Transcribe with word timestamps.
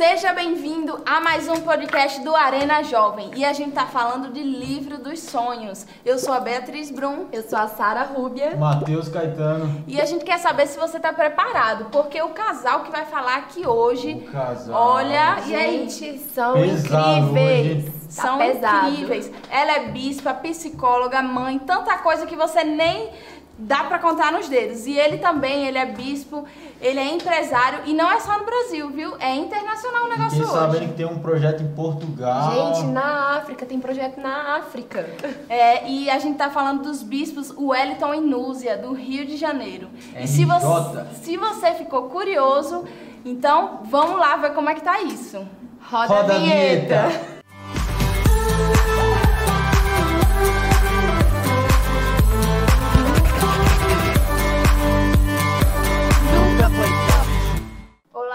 Seja 0.00 0.32
bem-vindo 0.32 0.98
a 1.04 1.20
mais 1.20 1.46
um 1.46 1.56
podcast 1.56 2.22
do 2.22 2.34
Arena 2.34 2.82
Jovem. 2.82 3.32
E 3.36 3.44
a 3.44 3.52
gente 3.52 3.72
tá 3.72 3.84
falando 3.84 4.32
de 4.32 4.42
livro 4.42 4.96
dos 4.96 5.20
sonhos. 5.20 5.86
Eu 6.06 6.18
sou 6.18 6.32
a 6.32 6.40
Beatriz 6.40 6.90
Brum. 6.90 7.26
Eu 7.30 7.42
sou 7.42 7.58
a 7.58 7.68
Sara 7.68 8.04
Rúbia. 8.04 8.56
Matheus 8.56 9.10
Caetano. 9.10 9.84
E 9.86 10.00
a 10.00 10.06
gente 10.06 10.24
quer 10.24 10.38
saber 10.38 10.66
se 10.68 10.78
você 10.78 10.98
tá 10.98 11.12
preparado, 11.12 11.90
porque 11.92 12.22
o 12.22 12.30
casal 12.30 12.82
que 12.82 12.90
vai 12.90 13.04
falar 13.04 13.36
aqui 13.36 13.66
hoje. 13.66 14.14
O 14.14 14.32
casal. 14.32 14.74
Olha, 14.74 15.36
e 15.46 15.54
aí? 15.54 15.90
Gente, 15.90 16.18
são 16.34 16.54
Pesado 16.54 17.18
incríveis. 17.18 17.84
hoje. 17.84 17.92
Tá 18.16 18.22
São 18.22 18.38
pesado. 18.38 18.88
incríveis. 18.88 19.30
Ela 19.50 19.72
é 19.72 19.88
bispa, 19.90 20.32
psicóloga, 20.32 21.20
mãe, 21.20 21.58
tanta 21.58 21.98
coisa 21.98 22.24
que 22.24 22.36
você 22.36 22.64
nem 22.64 23.10
dá 23.58 23.84
pra 23.84 23.98
contar 23.98 24.32
nos 24.32 24.48
dedos. 24.48 24.86
E 24.86 24.98
ele 24.98 25.18
também, 25.18 25.66
ele 25.66 25.76
é 25.76 25.84
bispo, 25.84 26.46
ele 26.80 26.98
é 26.98 27.12
empresário 27.14 27.80
e 27.84 27.92
não 27.92 28.10
é 28.10 28.18
só 28.20 28.38
no 28.38 28.44
Brasil, 28.44 28.88
viu? 28.90 29.14
É 29.20 29.34
internacional 29.34 30.06
o 30.06 30.08
negócio 30.08 30.38
Fiquei 30.38 30.46
sabendo 30.46 30.76
hoje. 30.76 30.88
que 30.88 30.94
tem 30.94 31.06
um 31.06 31.18
projeto 31.18 31.62
em 31.62 31.68
Portugal. 31.68 32.74
Gente, 32.74 32.86
na 32.86 33.36
África, 33.36 33.66
tem 33.66 33.78
projeto 33.78 34.18
na 34.18 34.56
África. 34.56 35.08
É, 35.50 35.88
e 35.88 36.08
a 36.08 36.18
gente 36.18 36.36
tá 36.38 36.48
falando 36.48 36.82
dos 36.84 37.02
bispos 37.02 37.52
Wellington 37.56 38.14
e 38.14 38.20
Núzia, 38.20 38.78
do 38.78 38.92
Rio 38.92 39.26
de 39.26 39.36
Janeiro. 39.36 39.88
E 40.16 40.26
se 40.28 40.44
você, 40.44 41.04
se 41.22 41.36
você 41.36 41.72
ficou 41.74 42.04
curioso, 42.04 42.84
então 43.24 43.80
vamos 43.84 44.18
lá 44.18 44.36
ver 44.36 44.54
como 44.54 44.68
é 44.70 44.74
que 44.74 44.82
tá 44.82 45.00
isso. 45.00 45.44
Roda, 45.90 46.14
Roda 46.14 46.34
a 46.34 46.38
vinheta. 46.38 47.40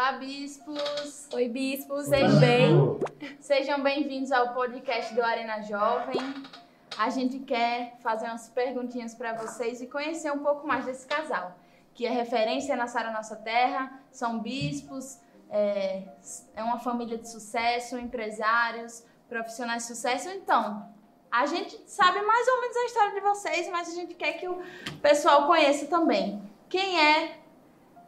Olá, 0.07 0.19
bispos! 0.19 1.27
Oi, 1.33 1.49
bispos, 1.49 2.09
Oi, 2.09 2.19
tudo 2.19 2.39
bem? 2.39 3.39
Sejam 3.39 3.81
bem-vindos 3.81 4.31
ao 4.31 4.53
podcast 4.53 5.15
do 5.15 5.23
Arena 5.23 5.63
Jovem. 5.63 6.21
A 6.95 7.09
gente 7.09 7.39
quer 7.39 7.97
fazer 8.03 8.27
umas 8.27 8.47
perguntinhas 8.49 9.15
para 9.15 9.33
vocês 9.33 9.81
e 9.81 9.87
conhecer 9.87 10.31
um 10.31 10.43
pouco 10.43 10.67
mais 10.67 10.85
desse 10.85 11.07
casal, 11.07 11.57
que 11.95 12.05
é 12.05 12.11
referência 12.11 12.75
na 12.75 12.85
Sara 12.85 13.09
Nossa 13.11 13.35
Terra, 13.35 13.99
são 14.11 14.37
bispos, 14.37 15.17
é, 15.49 16.03
é 16.53 16.63
uma 16.63 16.77
família 16.77 17.17
de 17.17 17.27
sucesso, 17.27 17.97
empresários, 17.97 19.03
profissionais 19.27 19.87
de 19.87 19.95
sucesso. 19.95 20.29
Então, 20.29 20.87
a 21.31 21.47
gente 21.47 21.81
sabe 21.87 22.21
mais 22.21 22.47
ou 22.47 22.61
menos 22.61 22.77
a 22.77 22.85
história 22.85 23.11
de 23.11 23.21
vocês, 23.21 23.67
mas 23.69 23.89
a 23.89 23.95
gente 23.95 24.13
quer 24.13 24.33
que 24.33 24.47
o 24.47 24.61
pessoal 25.01 25.47
conheça 25.47 25.87
também. 25.87 26.43
Quem 26.69 26.99
é 26.99 27.44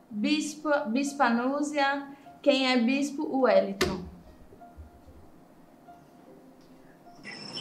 Bispo, 0.10 0.70
Bispa 0.88 1.30
Núzia? 1.30 2.08
Quem 2.42 2.72
é 2.72 2.78
Bispo 2.78 3.42
Wellington? 3.42 4.06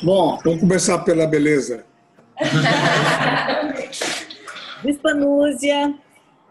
Bom, 0.03 0.39
vamos 0.45 0.61
começar 0.61 0.99
pela 1.01 1.27
beleza. 1.27 1.85
Bispa 4.85 5.15
Núzia, 5.15 5.95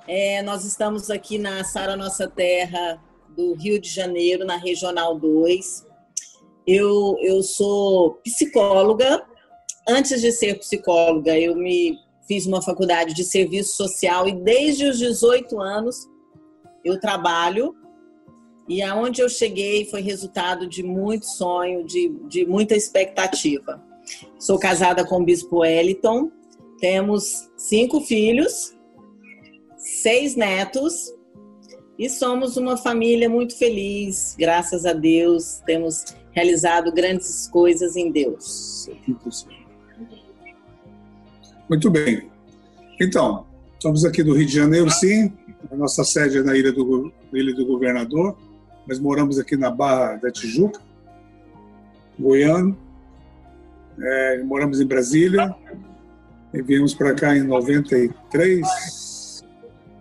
é, 0.07 0.41
nós 0.41 0.65
estamos 0.65 1.09
aqui 1.09 1.37
na 1.37 1.63
Sara 1.63 1.95
Nossa 1.95 2.27
Terra 2.27 2.99
do 3.29 3.53
Rio 3.53 3.79
de 3.79 3.89
Janeiro, 3.89 4.45
na 4.45 4.57
Regional 4.57 5.17
2. 5.17 5.85
Eu, 6.67 7.17
eu 7.21 7.41
sou 7.43 8.15
psicóloga. 8.23 9.23
Antes 9.87 10.21
de 10.21 10.31
ser 10.31 10.59
psicóloga, 10.59 11.37
eu 11.37 11.55
me 11.55 11.99
fiz 12.27 12.45
uma 12.45 12.61
faculdade 12.61 13.13
de 13.13 13.23
serviço 13.23 13.75
social 13.75 14.27
e 14.27 14.33
desde 14.33 14.85
os 14.85 14.97
18 14.97 15.59
anos 15.59 16.09
eu 16.83 16.99
trabalho. 16.99 17.75
E 18.67 18.81
aonde 18.81 19.21
eu 19.21 19.29
cheguei 19.29 19.85
foi 19.85 20.01
resultado 20.01 20.67
de 20.67 20.81
muito 20.81 21.25
sonho, 21.25 21.83
de, 21.83 22.09
de 22.27 22.45
muita 22.45 22.75
expectativa. 22.75 23.83
Sou 24.39 24.57
casada 24.57 25.05
com 25.05 25.21
o 25.21 25.23
Bispo 25.23 25.59
Wellington, 25.59 26.31
temos 26.79 27.49
cinco 27.55 28.01
filhos, 28.01 28.75
seis 29.77 30.35
netos 30.35 31.13
e 31.97 32.09
somos 32.09 32.57
uma 32.57 32.75
família 32.75 33.29
muito 33.29 33.57
feliz, 33.57 34.35
graças 34.37 34.85
a 34.85 34.93
Deus. 34.93 35.61
Temos 35.65 36.03
realizado 36.31 36.91
grandes 36.91 37.47
coisas 37.47 37.95
em 37.95 38.11
Deus. 38.11 38.89
Muito 41.69 41.89
bem. 41.89 42.29
Então, 43.01 43.45
estamos 43.73 44.05
aqui 44.05 44.23
do 44.23 44.33
Rio 44.33 44.45
de 44.45 44.55
Janeiro, 44.55 44.89
sim. 44.89 45.33
A 45.71 45.75
nossa 45.75 46.03
sede 46.03 46.37
é 46.37 46.43
na 46.43 46.55
Ilha 46.55 46.71
do, 46.71 47.11
Ilha 47.33 47.53
do 47.53 47.65
Governador, 47.65 48.37
mas 48.87 48.99
moramos 48.99 49.39
aqui 49.39 49.57
na 49.57 49.71
Barra 49.71 50.15
da 50.15 50.31
Tijuca, 50.31 50.79
Goiânia. 52.19 52.75
É, 53.99 54.43
moramos 54.43 54.79
em 54.79 54.85
Brasília 54.85 55.55
e 56.53 56.61
viemos 56.61 56.93
para 56.93 57.13
cá 57.15 57.35
em 57.35 57.43
93. 57.43 59.43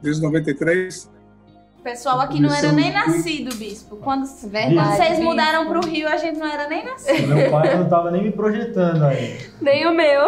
Desde 0.03 0.23
93. 0.23 1.11
O 1.79 1.83
pessoal 1.83 2.21
aqui 2.21 2.41
não 2.41 2.53
era 2.53 2.73
nem 2.73 2.93
nascido, 2.93 3.55
bispo. 3.57 3.97
Quando, 3.97 4.27
Verdade, 4.27 4.75
quando 4.75 4.97
vocês 4.97 5.11
bispo. 5.11 5.25
mudaram 5.25 5.67
pro 5.67 5.87
Rio, 5.87 6.09
a 6.09 6.17
gente 6.17 6.39
não 6.39 6.47
era 6.47 6.69
nem 6.69 6.85
nascido. 6.85 7.29
Meu 7.29 7.51
pai 7.51 7.77
não 7.77 7.89
tava 7.89 8.11
nem 8.11 8.25
me 8.25 8.33
projetando 8.33 9.05
aí. 9.05 9.39
Nem 9.61 9.87
o 9.87 9.95
meu. 9.95 10.25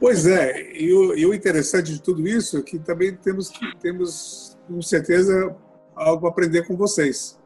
Pois 0.00 0.26
é, 0.26 0.72
e 0.72 0.92
o, 0.92 1.14
e 1.16 1.26
o 1.26 1.34
interessante 1.34 1.92
de 1.92 2.02
tudo 2.02 2.26
isso 2.26 2.58
é 2.58 2.62
que 2.62 2.78
também 2.78 3.14
temos, 3.14 3.52
temos 3.80 4.58
com 4.66 4.80
certeza, 4.82 5.54
algo 5.94 6.26
a 6.26 6.30
aprender 6.30 6.66
com 6.66 6.76
vocês. 6.76 7.38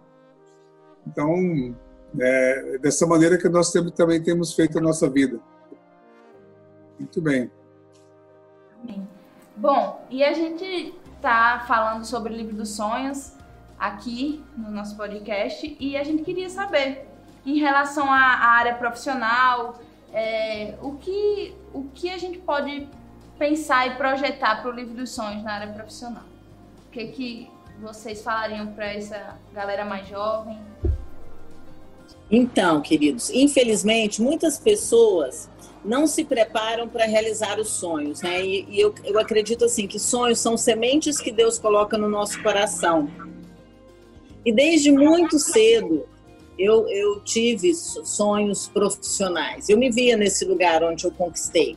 Então, 1.06 1.75
é 2.19 2.78
dessa 2.78 3.06
maneira 3.06 3.37
que 3.38 3.49
nós 3.49 3.71
temos, 3.71 3.93
também 3.93 4.22
temos 4.22 4.55
feito 4.55 4.78
a 4.78 4.81
nossa 4.81 5.09
vida. 5.09 5.38
Muito 6.99 7.21
bem. 7.21 7.50
Bom, 9.56 10.05
e 10.10 10.22
a 10.25 10.32
gente 10.32 10.94
tá 11.21 11.65
falando 11.66 12.05
sobre 12.05 12.32
o 12.32 12.37
livro 12.37 12.55
dos 12.55 12.71
sonhos 12.71 13.32
aqui 13.78 14.44
no 14.56 14.71
nosso 14.71 14.97
podcast 14.97 15.76
e 15.78 15.97
a 15.97 16.05
gente 16.05 16.22
queria 16.22 16.49
saber, 16.49 17.06
em 17.44 17.59
relação 17.59 18.10
à 18.10 18.19
área 18.19 18.75
profissional, 18.75 19.78
é, 20.16 20.75
o, 20.81 20.93
que, 20.93 21.54
o 21.75 21.84
que 21.94 22.09
a 22.09 22.16
gente 22.16 22.38
pode 22.38 22.88
pensar 23.38 23.87
e 23.87 23.97
projetar 23.97 24.62
para 24.62 24.71
o 24.71 24.75
livro 24.75 24.94
dos 24.94 25.10
sonhos 25.10 25.44
na 25.44 25.53
área 25.53 25.72
profissional? 25.75 26.25
O 26.88 26.91
que, 26.91 27.06
que 27.09 27.50
vocês 27.82 28.22
falariam 28.22 28.69
para 28.69 28.94
essa 28.94 29.37
galera 29.53 29.84
mais 29.84 30.09
jovem? 30.09 30.59
Então, 32.31 32.81
queridos, 32.81 33.28
infelizmente, 33.28 34.22
muitas 34.22 34.59
pessoas 34.59 35.50
não 35.84 36.06
se 36.06 36.25
preparam 36.25 36.88
para 36.88 37.05
realizar 37.05 37.60
os 37.60 37.69
sonhos, 37.69 38.22
né? 38.22 38.43
E, 38.43 38.66
e 38.71 38.81
eu, 38.81 38.94
eu 39.05 39.19
acredito 39.19 39.66
assim 39.66 39.87
que 39.87 39.99
sonhos 39.99 40.41
são 40.41 40.56
sementes 40.56 41.21
que 41.21 41.31
Deus 41.31 41.59
coloca 41.59 41.99
no 41.99 42.09
nosso 42.09 42.43
coração. 42.43 43.09
E 44.47 44.50
desde 44.50 44.91
muito 44.91 45.38
cedo 45.38 46.09
eu, 46.59 46.89
eu 46.89 47.21
tive 47.21 47.75
sonhos 47.75 48.69
profissionais. 48.69 49.69
Eu 49.69 49.78
me 49.78 49.91
via 49.91 50.17
nesse 50.17 50.44
lugar 50.44 50.83
onde 50.83 51.05
eu 51.05 51.11
conquistei, 51.11 51.77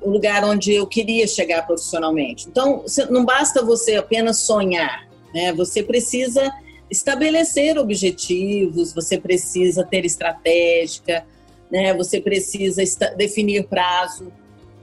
o 0.00 0.10
lugar 0.10 0.44
onde 0.44 0.72
eu 0.72 0.86
queria 0.86 1.26
chegar 1.26 1.66
profissionalmente. 1.66 2.48
Então, 2.48 2.84
não 3.10 3.24
basta 3.24 3.64
você 3.64 3.96
apenas 3.96 4.38
sonhar, 4.38 5.08
né? 5.34 5.52
Você 5.52 5.82
precisa 5.82 6.50
estabelecer 6.90 7.78
objetivos, 7.78 8.92
você 8.92 9.18
precisa 9.18 9.84
ter 9.84 10.04
estratégica, 10.04 11.26
né? 11.70 11.94
Você 11.94 12.20
precisa 12.20 12.82
definir 13.16 13.66
prazo, 13.66 14.32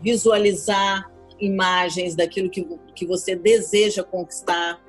visualizar 0.02 1.10
imagens 1.40 2.16
daquilo 2.16 2.50
que, 2.50 2.68
que 2.96 3.06
você 3.06 3.36
deseja 3.36 4.04
conquistar. 4.04 4.80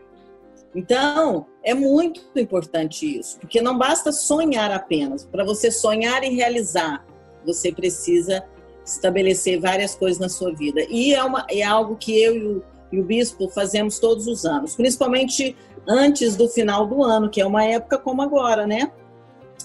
Então, 0.74 1.46
é 1.62 1.74
muito 1.74 2.22
importante 2.36 3.18
isso, 3.18 3.38
porque 3.38 3.60
não 3.62 3.78
basta 3.78 4.10
sonhar 4.12 4.70
apenas. 4.70 5.24
Para 5.24 5.44
você 5.44 5.70
sonhar 5.70 6.24
e 6.24 6.34
realizar, 6.34 7.04
você 7.46 7.72
precisa 7.72 8.44
estabelecer 8.84 9.60
várias 9.60 9.94
coisas 9.94 10.18
na 10.18 10.28
sua 10.28 10.52
vida. 10.54 10.80
E 10.90 11.14
é, 11.14 11.22
uma, 11.22 11.46
é 11.48 11.62
algo 11.62 11.96
que 11.96 12.20
eu 12.20 12.36
e 12.36 12.46
o, 12.46 12.64
e 12.92 13.00
o 13.00 13.04
bispo 13.04 13.48
fazemos 13.48 13.98
todos 13.98 14.26
os 14.26 14.44
anos, 14.44 14.74
principalmente 14.74 15.56
antes 15.86 16.36
do 16.36 16.48
final 16.48 16.86
do 16.86 17.02
ano, 17.02 17.30
que 17.30 17.40
é 17.40 17.46
uma 17.46 17.64
época 17.64 17.98
como 17.98 18.22
agora, 18.22 18.66
né? 18.66 18.90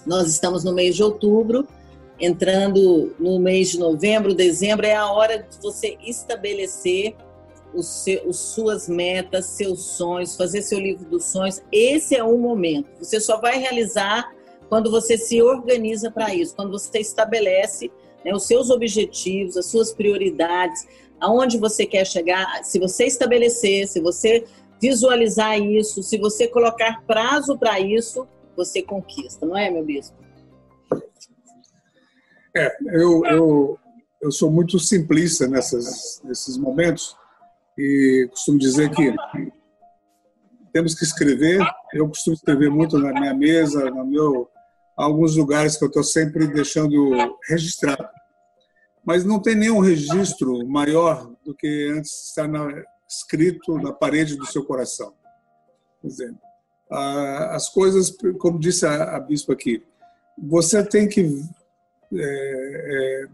Nós 0.05 0.27
estamos 0.27 0.63
no 0.63 0.73
mês 0.73 0.95
de 0.95 1.03
outubro, 1.03 1.67
entrando 2.19 3.13
no 3.19 3.39
mês 3.39 3.69
de 3.69 3.79
novembro, 3.79 4.33
dezembro, 4.33 4.85
é 4.85 4.95
a 4.95 5.11
hora 5.11 5.39
de 5.39 5.57
você 5.61 5.97
estabelecer 6.01 7.15
os 7.73 7.85
seu, 7.87 8.27
os 8.27 8.37
suas 8.37 8.87
metas, 8.87 9.45
seus 9.45 9.81
sonhos, 9.81 10.35
fazer 10.35 10.61
seu 10.61 10.79
livro 10.79 11.05
dos 11.05 11.25
sonhos. 11.25 11.61
Esse 11.71 12.15
é 12.15 12.23
o 12.23 12.37
momento. 12.37 12.89
Você 12.99 13.19
só 13.19 13.39
vai 13.39 13.57
realizar 13.57 14.31
quando 14.69 14.91
você 14.91 15.17
se 15.17 15.41
organiza 15.41 16.11
para 16.11 16.33
isso, 16.33 16.55
quando 16.55 16.71
você 16.71 16.99
estabelece 16.99 17.91
né, 18.23 18.33
os 18.33 18.45
seus 18.45 18.69
objetivos, 18.69 19.57
as 19.57 19.65
suas 19.67 19.93
prioridades, 19.93 20.85
aonde 21.19 21.57
você 21.57 21.85
quer 21.85 22.05
chegar. 22.05 22.63
Se 22.63 22.79
você 22.79 23.05
estabelecer, 23.05 23.87
se 23.87 23.99
você 23.99 24.45
visualizar 24.81 25.59
isso, 25.59 26.03
se 26.03 26.17
você 26.17 26.47
colocar 26.47 27.03
prazo 27.05 27.57
para 27.57 27.79
isso, 27.79 28.27
você 28.55 28.81
conquista, 28.81 29.45
não 29.45 29.57
é, 29.57 29.69
meu 29.69 29.83
bispo? 29.83 30.15
É, 32.55 32.75
eu, 32.87 33.25
eu, 33.25 33.79
eu 34.21 34.31
sou 34.31 34.51
muito 34.51 34.79
simplista 34.79 35.47
nessas, 35.47 36.21
nesses 36.23 36.57
momentos 36.57 37.15
e 37.77 38.27
costumo 38.31 38.57
dizer 38.57 38.89
que 38.91 39.13
temos 40.73 40.95
que 40.95 41.03
escrever. 41.03 41.59
Eu 41.93 42.07
costumo 42.07 42.35
escrever 42.35 42.69
muito 42.69 42.97
na 42.97 43.11
minha 43.11 43.33
mesa, 43.33 43.89
no 43.89 44.05
meu, 44.05 44.49
alguns 44.95 45.35
lugares 45.35 45.77
que 45.77 45.83
eu 45.83 45.87
estou 45.87 46.03
sempre 46.03 46.47
deixando 46.47 47.11
registrado. 47.47 48.07
Mas 49.05 49.23
não 49.23 49.41
tem 49.41 49.55
nenhum 49.55 49.79
registro 49.79 50.67
maior 50.67 51.31
do 51.45 51.55
que 51.55 51.89
antes 51.95 52.29
estar 52.29 52.47
na, 52.47 52.83
escrito 53.07 53.77
na 53.77 53.93
parede 53.93 54.35
do 54.35 54.45
seu 54.45 54.65
coração. 54.65 55.13
Quer 56.01 56.07
dizer, 56.07 56.35
as 56.89 57.69
coisas, 57.69 58.15
como 58.39 58.59
disse 58.59 58.85
a, 58.85 59.15
a 59.15 59.19
bispo 59.19 59.51
aqui, 59.51 59.83
você 60.37 60.83
tem 60.83 61.07
que, 61.07 61.21
é, 62.13 62.19
é, 62.19 63.27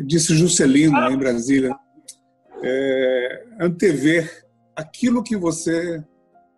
disse 0.00 0.34
Juscelino 0.34 0.98
em 1.10 1.16
Brasília, 1.16 1.74
é, 2.64 3.44
antever 3.60 4.46
aquilo 4.74 5.22
que 5.22 5.36
você 5.36 6.02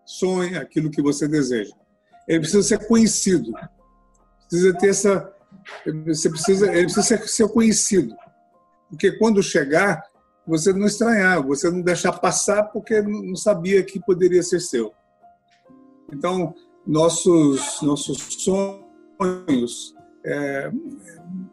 sonha, 0.05 0.61
aquilo 0.61 0.91
que 0.91 1.03
você 1.03 1.27
deseja. 1.27 1.75
Ele 2.29 2.41
precisa 2.41 2.63
ser 2.63 2.87
conhecido, 2.87 3.53
precisa 4.49 4.75
ter 4.75 4.89
essa, 4.91 5.35
você 6.07 6.31
precisa, 6.31 6.73
ele 6.73 6.85
precisa 6.85 7.03
ser, 7.03 7.29
ser 7.29 7.49
conhecido, 7.49 8.15
porque 8.89 9.13
quando 9.13 9.43
chegar 9.43 10.03
você 10.47 10.73
não 10.73 10.87
estranhar, 10.87 11.45
você 11.45 11.69
não 11.69 11.83
deixar 11.83 12.13
passar 12.13 12.63
porque 12.65 13.03
não 13.03 13.35
sabia 13.35 13.83
que 13.83 13.99
poderia 13.99 14.43
ser 14.45 14.61
seu. 14.61 14.93
Então, 16.13 16.55
nossos, 16.87 17.83
nossos 17.83 18.19
sonhos, 18.45 19.93
é, 20.25 20.71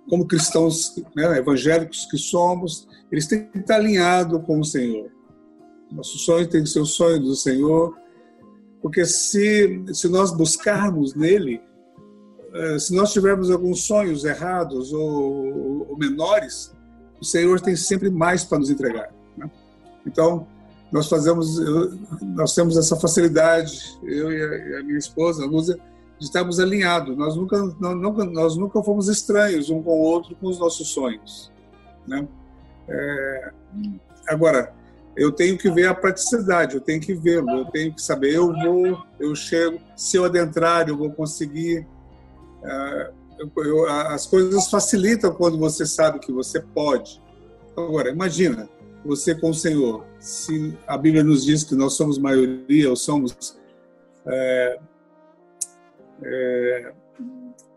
como 0.10 0.28
cristãos 0.28 0.96
né, 1.16 1.38
evangélicos 1.38 2.06
que 2.06 2.18
somos, 2.18 2.88
eles 3.12 3.28
têm 3.28 3.48
que 3.48 3.60
estar 3.60 3.76
alinhados 3.76 4.42
com 4.46 4.60
o 4.60 4.66
Senhor. 4.66 5.10
Nosso 5.92 6.18
sonho 6.18 6.48
tem 6.48 6.64
que 6.64 6.70
ser 6.70 6.80
o 6.80 6.86
sonho 6.86 7.20
do 7.20 7.36
Senhor, 7.36 7.96
porque 8.82 9.06
se, 9.06 9.84
se 9.94 10.10
nós 10.10 10.32
buscarmos 10.32 11.16
nele, 11.16 11.62
é, 12.54 12.80
se 12.80 12.94
nós 12.96 13.14
tivermos 13.14 13.50
alguns 13.50 13.84
sonhos 13.84 14.26
errados 14.26 14.92
ou, 14.92 15.90
ou 15.90 15.98
menores, 15.98 16.76
o 17.22 17.26
Senhor 17.26 17.62
tem 17.62 17.76
sempre 17.76 18.10
mais 18.10 18.44
para 18.44 18.60
nos 18.60 18.70
entregar. 18.70 19.14
Né? 19.38 19.50
Então, 20.06 20.48
nós 20.92 21.08
fazemos, 21.08 21.58
nós 22.22 22.54
temos 22.54 22.78
essa 22.78 22.96
facilidade, 22.96 23.98
eu 24.04 24.32
e 24.32 24.76
a 24.76 24.84
minha 24.84 25.00
esposa, 25.00 25.44
a 25.44 25.48
Lúcia, 25.48 25.80
de 26.24 26.30
estarmos 26.30 26.60
alinhados. 26.60 27.18
Nós 27.18 27.36
nunca, 27.36 27.62
nunca, 27.62 28.24
nós 28.24 28.56
nunca 28.56 28.82
fomos 28.82 29.10
estranhos 29.10 29.70
um 29.70 29.84
com 29.84 29.92
o 29.92 30.02
outro 30.02 30.36
com 30.36 30.48
os 30.48 30.58
nossos 30.58 30.88
sonhos. 30.88 31.52
Né? 32.08 32.26
É, 32.88 33.52
agora, 34.28 34.74
eu 35.16 35.32
tenho 35.32 35.58
que 35.58 35.70
ver 35.70 35.88
a 35.88 35.94
praticidade, 35.94 36.76
eu 36.76 36.82
tenho 36.82 37.02
que 37.02 37.14
vê-lo, 37.14 37.50
eu 37.50 37.66
tenho 37.66 37.94
que 37.94 38.02
saber, 38.02 38.34
eu 38.34 38.54
vou, 38.54 39.04
eu 39.20 39.36
chego, 39.36 39.80
se 39.96 40.18
eu 40.18 40.26
adentrar, 40.26 40.88
eu 40.88 40.98
vou 40.98 41.12
conseguir. 41.12 41.86
É, 42.64 43.12
eu, 43.58 43.90
as 43.90 44.26
coisas 44.26 44.70
facilitam 44.70 45.34
quando 45.34 45.58
você 45.58 45.86
sabe 45.86 46.20
que 46.20 46.32
você 46.32 46.62
pode. 46.62 47.22
Agora, 47.76 48.10
imagina 48.10 48.70
você 49.04 49.36
com 49.36 49.50
o 49.50 49.54
Senhor. 49.54 50.06
Se 50.20 50.78
a 50.88 50.98
Bíblia 50.98 51.24
nos 51.24 51.44
diz 51.44 51.64
que 51.64 51.76
nós 51.76 51.94
somos 51.94 52.18
maioria, 52.18 52.90
ou 52.90 52.96
somos. 52.96 53.60
É, 54.26 54.80
é, 56.22 56.92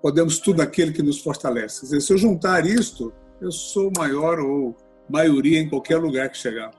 podemos 0.03 0.39
tudo 0.39 0.63
aquele 0.63 0.93
que 0.93 1.03
nos 1.03 1.21
fortalece. 1.21 1.83
Dizer, 1.83 2.01
se 2.01 2.13
eu 2.13 2.19
juntar 2.19 2.67
isto, 2.67 3.13
eu 3.41 3.51
sou 3.51 3.91
maior 3.97 4.39
ou 4.41 4.77
maioria 5.09 5.61
em 5.61 5.69
qualquer 5.69 5.97
lugar 5.97 6.31
que 6.31 6.37
chegar. 6.37 6.71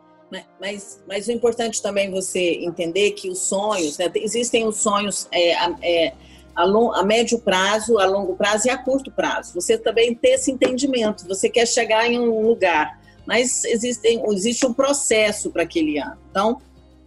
Mas, 0.60 1.02
mas 1.08 1.28
o 1.28 1.32
importante 1.32 1.82
também 1.82 2.12
você 2.12 2.60
entender 2.62 3.12
que 3.12 3.30
os 3.30 3.40
sonhos, 3.40 3.98
né, 3.98 4.12
existem 4.16 4.68
os 4.68 4.78
sonhos 4.78 5.28
é, 5.32 5.54
é, 5.82 6.14
a, 6.54 6.66
long, 6.66 6.92
a 6.92 7.04
médio 7.04 7.40
prazo, 7.40 7.98
a 7.98 8.06
longo 8.06 8.36
prazo 8.36 8.68
e 8.68 8.70
a 8.70 8.78
curto 8.78 9.10
prazo. 9.10 9.54
Você 9.54 9.78
também 9.78 10.14
ter 10.14 10.32
esse 10.32 10.52
entendimento. 10.52 11.26
Você 11.28 11.50
quer 11.50 11.66
chegar 11.66 12.12
em 12.12 12.20
um 12.20 12.46
lugar, 12.46 13.00
mas 13.26 13.64
existe, 13.64 14.22
existe 14.32 14.66
um 14.66 14.74
processo 14.74 15.50
para 15.50 15.64
aquele 15.64 15.98
ano. 15.98 16.18
Então, 16.30 16.62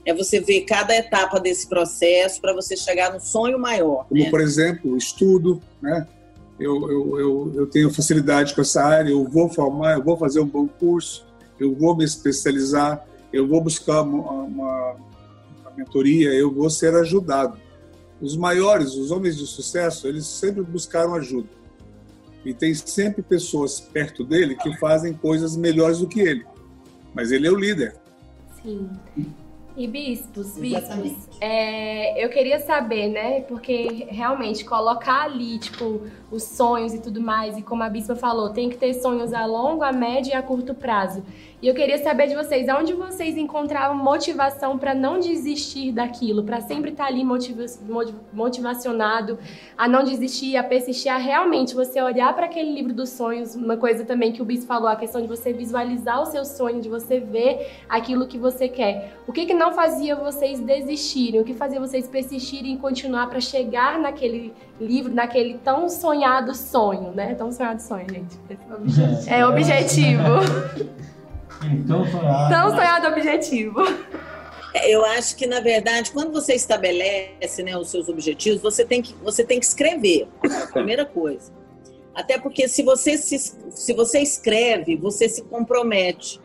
é 0.05 0.15
você 0.15 0.41
ver 0.41 0.63
cada 0.63 0.95
etapa 0.97 1.39
desse 1.39 1.69
processo 1.69 2.41
para 2.41 2.55
você 2.55 2.77
chegar 2.77 3.13
no 3.13 3.21
sonho 3.21 3.59
maior. 3.59 4.07
Como, 4.09 4.21
né? 4.21 4.31
por 4.31 4.41
exemplo, 4.41 4.97
estudo, 4.97 5.61
né? 5.81 6.07
Eu, 6.59 6.91
eu, 6.91 7.19
eu, 7.19 7.53
eu, 7.55 7.67
tenho 7.67 7.91
facilidade 7.91 8.55
com 8.55 8.61
essa 8.61 8.83
área, 8.83 9.11
eu 9.11 9.25
vou 9.25 9.49
formar, 9.49 9.95
eu 9.95 10.05
vou 10.05 10.17
fazer 10.17 10.41
um 10.41 10.47
bom 10.47 10.69
curso, 10.69 11.27
eu 11.59 11.75
vou 11.75 11.97
me 11.97 12.05
especializar, 12.05 13.07
eu 13.33 13.49
vou 13.49 13.63
buscar 13.63 14.03
uma, 14.03 14.31
uma, 14.31 14.93
uma 15.63 15.71
mentoria, 15.75 16.31
eu 16.35 16.53
vou 16.53 16.69
ser 16.69 16.95
ajudado. 16.95 17.59
Os 18.21 18.37
maiores, 18.37 18.95
os 18.95 19.11
homens 19.11 19.39
de 19.39 19.47
sucesso, 19.47 20.07
eles 20.07 20.27
sempre 20.27 20.63
buscaram 20.63 21.15
ajuda. 21.15 21.49
E 22.45 22.53
tem 22.53 22.75
sempre 22.75 23.23
pessoas 23.23 23.81
perto 23.81 24.23
dele 24.23 24.55
que 24.55 24.77
fazem 24.79 25.15
coisas 25.15 25.57
melhores 25.57 25.99
do 25.99 26.07
que 26.07 26.21
ele. 26.21 26.45
Mas 27.15 27.33
ele 27.33 27.47
é 27.47 27.51
o 27.51 27.57
líder. 27.57 27.97
Sim. 28.63 28.91
E 29.77 29.87
bispos, 29.87 30.59
bispos, 30.59 31.29
é, 31.41 32.23
eu 32.23 32.29
queria 32.29 32.59
saber, 32.61 33.09
né? 33.09 33.41
Porque 33.43 34.07
realmente 34.11 34.65
colocar 34.65 35.23
ali, 35.23 35.59
tipo, 35.59 36.03
os 36.31 36.45
sonhos 36.45 36.95
e 36.95 37.01
tudo 37.01 37.21
mais, 37.21 37.59
e 37.59 37.63
como 37.63 37.83
a 37.83 37.89
bispa 37.89 38.15
falou, 38.15 38.51
tem 38.51 38.69
que 38.69 38.77
ter 38.77 38.95
sonhos 38.95 39.33
a 39.33 39.45
longo, 39.47 39.83
a 39.83 39.93
médio 39.93 40.31
e 40.31 40.35
a 40.35 40.43
curto 40.43 40.75
prazo. 40.75 41.23
E 41.63 41.69
eu 41.69 41.75
queria 41.75 41.99
saber 41.99 42.27
de 42.27 42.35
vocês, 42.35 42.67
onde 42.71 42.95
vocês 42.95 43.37
encontravam 43.37 43.95
motivação 43.95 44.79
para 44.79 44.95
não 44.95 45.21
desistir 45.21 45.93
daquilo, 45.93 46.43
para 46.43 46.59
sempre 46.63 46.91
estar 46.91 47.05
tá 47.05 47.11
ali 47.11 47.23
motiva 47.23 47.65
motivacionado, 48.33 49.39
a 49.77 49.87
não 49.87 50.03
desistir, 50.03 50.57
a 50.57 50.63
persistir, 50.63 51.13
a 51.13 51.19
realmente 51.19 51.75
você 51.75 52.01
olhar 52.01 52.35
para 52.35 52.47
aquele 52.47 52.73
livro 52.73 52.95
dos 52.95 53.11
sonhos, 53.11 53.55
uma 53.55 53.77
coisa 53.77 54.07
também 54.07 54.33
que 54.33 54.41
o 54.41 54.45
Bis 54.45 54.65
falou, 54.65 54.89
a 54.89 54.97
questão 54.97 55.21
de 55.21 55.29
você 55.29 55.53
visualizar 55.53 56.23
o 56.23 56.27
seu 56.27 56.47
sonho, 56.47 56.81
de 56.81 56.89
você 56.89 57.21
ver 57.21 57.71
aquilo 57.89 58.27
que 58.27 58.39
você 58.39 58.67
quer. 58.67 59.19
O 59.27 59.33
que, 59.33 59.45
que 59.45 59.53
não 59.53 59.73
fazia 59.73 60.17
vocês 60.17 60.61
desistirem? 60.61 61.43
O 61.43 61.45
que 61.45 61.53
fazia 61.53 61.79
vocês 61.79 62.09
persistirem 62.09 62.75
e 62.75 62.79
continuar 62.79 63.29
para 63.29 63.41
chegar 63.41 63.99
naquele 63.99 64.55
livro, 64.81 65.15
naquele 65.15 65.59
tão 65.59 65.89
sonhado 65.89 66.55
sonho, 66.55 67.13
né? 67.13 67.35
Tão 67.35 67.53
sonhado 67.53 67.81
sonho, 67.83 68.07
gente. 68.11 68.39
É 69.29 69.47
objetivo. 69.47 70.25
Então 71.63 72.07
sonhado. 72.07 72.55
Tão 72.55 72.71
sonhado 72.71 73.07
objetivo. 73.09 73.81
É, 74.73 74.89
eu 74.91 75.05
acho 75.05 75.37
que, 75.37 75.47
na 75.47 75.61
verdade, 75.61 76.11
quando 76.11 76.33
você 76.33 76.55
estabelece 76.55 77.63
né, 77.63 77.77
os 77.77 77.91
seus 77.91 78.09
objetivos, 78.09 78.63
você 78.63 78.85
tem 78.85 79.03
que, 79.03 79.15
você 79.23 79.45
tem 79.45 79.59
que 79.59 79.67
escrever, 79.67 80.29
a 80.43 80.67
primeira 80.73 81.05
coisa. 81.05 81.53
Até 82.15 82.39
porque 82.39 82.69
se 82.69 82.83
você, 82.83 83.17
se, 83.17 83.39
se 83.39 83.93
você 83.93 84.21
escreve, 84.21 84.97
você 84.97 85.29
se 85.29 85.43
compromete. 85.43 86.41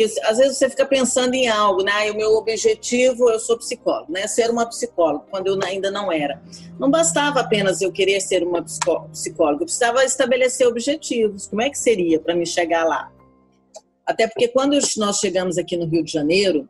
Porque 0.00 0.20
às 0.22 0.38
vezes 0.38 0.56
você 0.56 0.70
fica 0.70 0.86
pensando 0.86 1.34
em 1.34 1.46
algo, 1.46 1.82
né? 1.82 1.92
Ah, 1.92 2.10
o 2.10 2.16
meu 2.16 2.30
objetivo, 2.30 3.28
eu 3.28 3.38
sou 3.38 3.58
psicólogo, 3.58 4.10
né? 4.10 4.26
Ser 4.26 4.48
uma 4.48 4.64
psicóloga, 4.64 5.26
quando 5.30 5.48
eu 5.48 5.58
ainda 5.62 5.90
não 5.90 6.10
era. 6.10 6.42
Não 6.78 6.90
bastava 6.90 7.40
apenas 7.40 7.82
eu 7.82 7.92
querer 7.92 8.18
ser 8.22 8.42
uma 8.42 8.62
psicóloga, 8.62 9.62
eu 9.62 9.66
precisava 9.66 10.02
estabelecer 10.02 10.66
objetivos. 10.66 11.46
Como 11.48 11.60
é 11.60 11.68
que 11.68 11.76
seria 11.76 12.18
para 12.18 12.34
me 12.34 12.46
chegar 12.46 12.84
lá? 12.84 13.12
Até 14.06 14.26
porque 14.26 14.48
quando 14.48 14.78
nós 14.96 15.18
chegamos 15.18 15.58
aqui 15.58 15.76
no 15.76 15.84
Rio 15.84 16.02
de 16.02 16.12
Janeiro, 16.12 16.66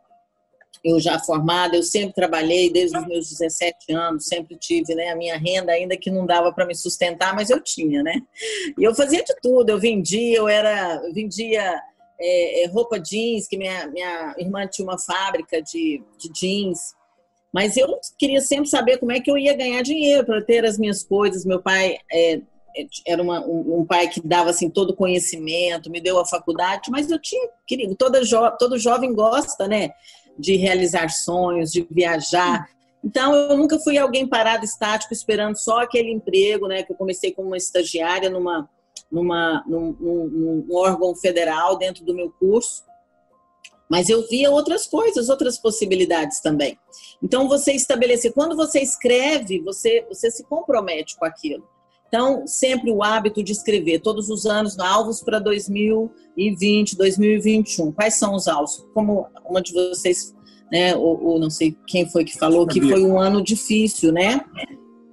eu 0.83 0.99
já 0.99 1.17
formada, 1.21 1.77
eu 1.77 1.85
sempre 1.85 2.15
trabalhei 2.15 2.73
desde 2.73 2.99
os 2.99 3.07
meus 3.07 3.29
17 3.29 3.93
anos, 3.93 4.27
sempre 4.27 4.57
tive 4.57 4.93
né, 4.97 5.11
a 5.11 5.17
minha 5.17 5.39
renda, 5.39 5.71
ainda 5.71 5.97
que 5.97 6.11
não 6.11 6.27
dava 6.27 6.53
para 6.53 6.67
me 6.67 6.75
sustentar, 6.75 7.33
mas 7.33 7.49
eu 7.49 7.61
tinha, 7.61 8.03
né? 8.03 8.21
E 8.77 8.83
eu 8.83 8.93
fazia 8.93 9.23
de 9.23 9.37
tudo, 9.41 9.71
eu 9.71 9.79
vendia, 9.79 10.37
eu 10.37 10.49
era, 10.49 11.01
eu 11.05 11.15
vendia 11.15 11.81
é, 12.21 12.65
é, 12.65 12.67
roupa 12.67 12.99
jeans, 13.01 13.49
que 13.49 13.57
minha, 13.57 13.87
minha 13.89 14.35
irmã 14.39 14.67
tinha 14.67 14.87
uma 14.87 14.99
fábrica 14.99 15.63
de, 15.63 16.03
de 16.19 16.31
jeans, 16.33 16.95
mas 17.53 17.77
eu 17.77 17.99
queria 18.19 18.41
sempre 18.41 18.69
saber 18.69 18.99
como 18.99 19.13
é 19.13 19.21
que 19.21 19.31
eu 19.31 19.39
ia 19.39 19.57
ganhar 19.57 19.83
dinheiro 19.83 20.25
para 20.25 20.43
ter 20.43 20.65
as 20.65 20.79
minhas 20.79 21.03
coisas. 21.03 21.45
Meu 21.45 21.61
pai 21.61 21.97
é, 22.13 22.41
era 23.07 23.23
uma, 23.23 23.41
um, 23.45 23.81
um, 23.81 23.85
pai 23.85 24.09
que 24.09 24.21
dava 24.21 24.51
assim 24.51 24.71
todo 24.71 24.95
conhecimento, 24.95 25.91
me 25.91 26.01
deu 26.01 26.19
a 26.19 26.27
faculdade, 26.27 26.91
mas 26.91 27.11
eu 27.11 27.19
tinha, 27.19 27.49
querido, 27.67 27.95
toda 27.97 28.23
jo, 28.25 28.39
todo 28.59 28.79
jovem 28.79 29.13
gosta, 29.13 29.67
né, 29.67 29.91
de 30.39 30.57
realizar 30.57 31.09
sonhos, 31.09 31.73
de 31.73 31.87
viajar. 31.91 32.69
Então 33.03 33.35
eu 33.35 33.57
nunca 33.57 33.79
fui 33.79 33.99
alguém 33.99 34.27
parado 34.27 34.65
estático 34.65 35.13
esperando 35.13 35.57
só 35.57 35.81
aquele 35.81 36.13
emprego, 36.13 36.69
né, 36.69 36.83
que 36.83 36.93
eu 36.93 36.97
comecei 36.97 37.33
como 37.33 37.49
uma 37.49 37.57
estagiária 37.57 38.31
numa 38.31 38.69
numa 39.11 39.65
num, 39.67 39.97
num, 39.99 40.29
num 40.29 40.77
órgão 40.77 41.15
federal 41.15 41.77
dentro 41.77 42.05
do 42.05 42.15
meu 42.15 42.31
curso. 42.31 42.85
Mas 43.91 44.09
eu 44.09 44.27
via 44.29 44.51
outras 44.51 44.87
coisas, 44.87 45.29
outras 45.29 45.59
possibilidades 45.59 46.41
também. 46.41 46.79
Então, 47.21 47.49
você 47.49 47.73
estabelecer, 47.73 48.33
quando 48.33 48.55
você 48.55 48.81
escreve, 48.81 49.61
você, 49.61 50.07
você 50.09 50.31
se 50.31 50.45
compromete 50.45 51.17
com 51.17 51.25
aquilo. 51.25 51.65
Então, 52.07 52.45
sempre 52.45 52.91
o 52.91 53.05
hábito 53.05 53.43
de 53.43 53.53
escrever, 53.53 54.01
todos 54.01 54.29
os 54.31 54.45
anos, 54.45 54.79
alvos 54.79 55.23
para 55.23 55.39
2020, 55.39 56.97
2021. 56.97 57.93
Quais 57.93 58.15
são 58.15 58.35
os 58.35 58.49
alvos? 58.49 58.85
Como 58.93 59.27
uma 59.49 59.63
de 59.63 59.73
vocês, 59.73 60.35
né, 60.73 60.95
ou, 60.97 61.25
ou 61.25 61.39
não 61.39 61.51
sei 61.51 61.77
quem 61.87 62.09
foi 62.09 62.25
que 62.25 62.37
falou, 62.37 62.67
que 62.67 62.81
foi 62.81 63.05
um 63.05 63.19
ano 63.19 63.43
difícil, 63.43 64.13
né? 64.13 64.41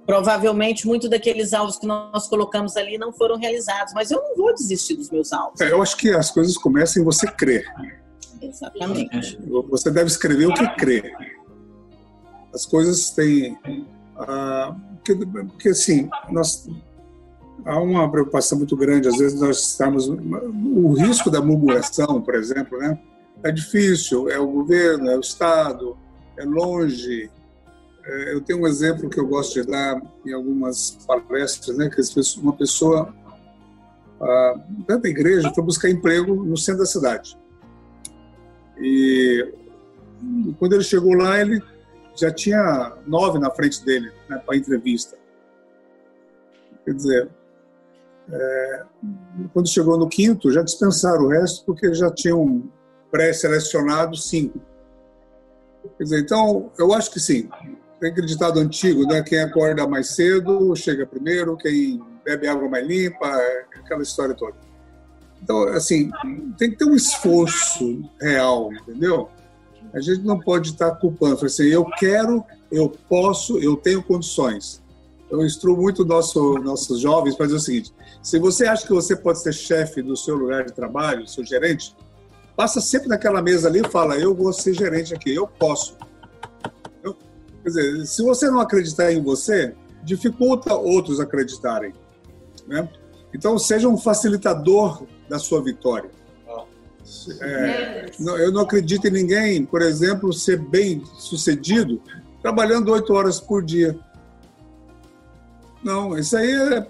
Provavelmente, 0.08 0.86
muitos 0.86 1.10
daqueles 1.10 1.52
alvos 1.52 1.76
que 1.76 1.86
nós 1.86 2.26
colocamos 2.28 2.78
ali 2.78 2.96
não 2.96 3.12
foram 3.12 3.36
realizados, 3.36 3.92
mas 3.92 4.10
eu 4.10 4.18
não 4.22 4.34
vou 4.34 4.54
desistir 4.54 4.94
dos 4.94 5.10
meus 5.10 5.34
alvos. 5.34 5.60
É, 5.60 5.70
eu 5.70 5.82
acho 5.82 5.98
que 5.98 6.08
as 6.08 6.30
coisas 6.30 6.56
começam 6.56 7.02
em 7.02 7.04
você 7.04 7.30
crer. 7.30 7.66
Exatamente. 8.40 9.38
Você 9.68 9.90
deve 9.90 10.06
escrever 10.06 10.46
o 10.46 10.54
que 10.54 10.66
crê. 10.76 11.14
As 12.54 12.64
coisas 12.64 13.10
têm. 13.10 13.58
Ah, 14.16 14.74
porque, 14.94 15.26
porque, 15.26 15.68
assim, 15.68 16.08
nós, 16.30 16.66
há 17.66 17.78
uma 17.78 18.10
preocupação 18.10 18.56
muito 18.56 18.74
grande, 18.78 19.08
às 19.08 19.18
vezes 19.18 19.38
nós 19.38 19.58
estamos. 19.58 20.08
O 20.08 20.94
risco 20.94 21.30
da 21.30 21.42
murmuração, 21.42 22.22
por 22.22 22.34
exemplo, 22.34 22.78
né? 22.78 22.98
É 23.44 23.52
difícil, 23.52 24.30
é 24.30 24.38
o 24.38 24.46
governo, 24.46 25.10
é 25.10 25.18
o 25.18 25.20
Estado, 25.20 25.98
é 26.38 26.46
longe, 26.46 27.24
é, 27.24 27.37
eu 28.08 28.40
tenho 28.40 28.62
um 28.62 28.66
exemplo 28.66 29.10
que 29.10 29.20
eu 29.20 29.26
gosto 29.26 29.60
de 29.60 29.70
dar 29.70 30.00
em 30.24 30.32
algumas 30.32 30.98
palestras, 31.06 31.76
né, 31.76 31.90
que 31.90 32.00
uma 32.40 32.54
pessoa 32.54 33.14
dentro 34.68 35.02
da 35.02 35.08
igreja 35.08 35.52
foi 35.54 35.62
buscar 35.62 35.90
emprego 35.90 36.34
no 36.34 36.56
centro 36.56 36.80
da 36.80 36.86
cidade. 36.86 37.38
E 38.78 39.54
quando 40.58 40.72
ele 40.72 40.84
chegou 40.84 41.14
lá, 41.14 41.40
ele 41.40 41.62
já 42.16 42.32
tinha 42.32 42.96
nove 43.06 43.38
na 43.38 43.50
frente 43.50 43.84
dele 43.84 44.10
né, 44.28 44.42
para 44.44 44.56
entrevista. 44.56 45.16
Quer 46.84 46.94
dizer, 46.94 47.28
é, 48.30 48.84
quando 49.52 49.68
chegou 49.68 49.96
no 49.96 50.08
quinto, 50.08 50.50
já 50.50 50.62
dispensaram 50.62 51.24
o 51.24 51.28
resto 51.28 51.64
porque 51.64 51.94
já 51.94 52.10
tinham 52.10 52.70
pré-selecionado 53.10 54.16
cinco. 54.16 54.60
Quer 55.96 56.04
dizer, 56.04 56.20
então, 56.20 56.72
eu 56.78 56.92
acho 56.92 57.10
que 57.10 57.20
sim, 57.20 57.48
tem 58.00 58.10
aquele 58.10 58.26
ditado 58.26 58.60
antigo, 58.60 59.04
né? 59.04 59.22
Quem 59.22 59.40
acorda 59.40 59.86
mais 59.86 60.08
cedo 60.08 60.74
chega 60.76 61.06
primeiro, 61.06 61.56
quem 61.56 62.00
bebe 62.24 62.46
água 62.46 62.68
mais 62.68 62.86
limpa, 62.86 63.26
aquela 63.76 64.02
história 64.02 64.34
toda. 64.34 64.54
Então, 65.42 65.68
assim, 65.68 66.10
tem 66.56 66.70
que 66.70 66.76
ter 66.76 66.84
um 66.84 66.94
esforço 66.94 68.02
real, 68.20 68.72
entendeu? 68.72 69.28
A 69.92 70.00
gente 70.00 70.22
não 70.22 70.38
pode 70.38 70.70
estar 70.70 70.90
culpando. 70.96 71.44
Assim, 71.44 71.64
eu 71.64 71.84
quero, 71.84 72.44
eu 72.70 72.92
posso, 73.08 73.58
eu 73.58 73.76
tenho 73.76 74.02
condições. 74.02 74.82
Eu 75.30 75.44
instruo 75.44 75.76
muito 75.76 76.04
nosso, 76.04 76.54
nossos 76.58 77.00
jovens 77.00 77.34
para 77.34 77.46
dizer 77.46 77.58
o 77.58 77.60
seguinte: 77.60 77.94
se 78.22 78.38
você 78.38 78.66
acha 78.66 78.86
que 78.86 78.92
você 78.92 79.14
pode 79.14 79.40
ser 79.40 79.52
chefe 79.52 80.02
do 80.02 80.16
seu 80.16 80.36
lugar 80.36 80.64
de 80.64 80.72
trabalho, 80.72 81.26
seu 81.26 81.44
gerente, 81.44 81.94
passa 82.56 82.80
sempre 82.80 83.08
naquela 83.08 83.42
mesa 83.42 83.68
ali 83.68 83.80
e 83.80 83.88
fala: 83.88 84.16
eu 84.16 84.34
vou 84.34 84.52
ser 84.52 84.74
gerente 84.74 85.14
aqui, 85.14 85.34
eu 85.34 85.46
posso. 85.46 85.96
Quer 87.68 87.80
dizer, 87.80 88.06
se 88.06 88.22
você 88.22 88.50
não 88.50 88.60
acreditar 88.60 89.12
em 89.12 89.22
você, 89.22 89.74
dificulta 90.02 90.74
outros 90.74 91.20
acreditarem. 91.20 91.92
Né? 92.66 92.88
Então, 93.34 93.58
seja 93.58 93.88
um 93.88 93.98
facilitador 93.98 95.02
da 95.28 95.38
sua 95.38 95.62
vitória. 95.62 96.10
É, 97.40 98.06
eu 98.20 98.52
não 98.52 98.62
acredito 98.62 99.06
em 99.06 99.10
ninguém, 99.10 99.64
por 99.64 99.80
exemplo, 99.80 100.32
ser 100.32 100.58
bem 100.58 101.02
sucedido 101.18 102.02
trabalhando 102.42 102.92
oito 102.92 103.12
horas 103.14 103.40
por 103.40 103.64
dia. 103.64 103.98
Não, 105.82 106.18
isso 106.18 106.36
aí 106.36 106.50
é 106.50 106.86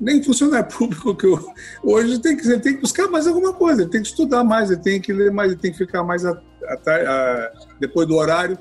nem 0.00 0.22
funcionário 0.22 0.68
público 0.68 1.14
que 1.14 1.26
eu, 1.26 1.38
hoje 1.82 2.18
tem 2.18 2.36
que 2.36 2.46
ele 2.46 2.60
tem 2.60 2.74
que 2.74 2.80
buscar 2.80 3.08
mais 3.08 3.26
alguma 3.26 3.54
coisa, 3.54 3.88
tem 3.88 4.02
que 4.02 4.08
estudar 4.08 4.44
mais, 4.44 4.70
ele 4.70 4.80
tem 4.80 5.00
que 5.00 5.12
ler 5.12 5.30
mais, 5.30 5.52
ele 5.52 5.60
tem 5.60 5.72
que 5.72 5.78
ficar 5.78 6.02
mais 6.02 6.26
a, 6.26 6.32
a, 6.32 6.74
a, 6.74 7.52
depois 7.80 8.06
do 8.06 8.16
horário 8.16 8.58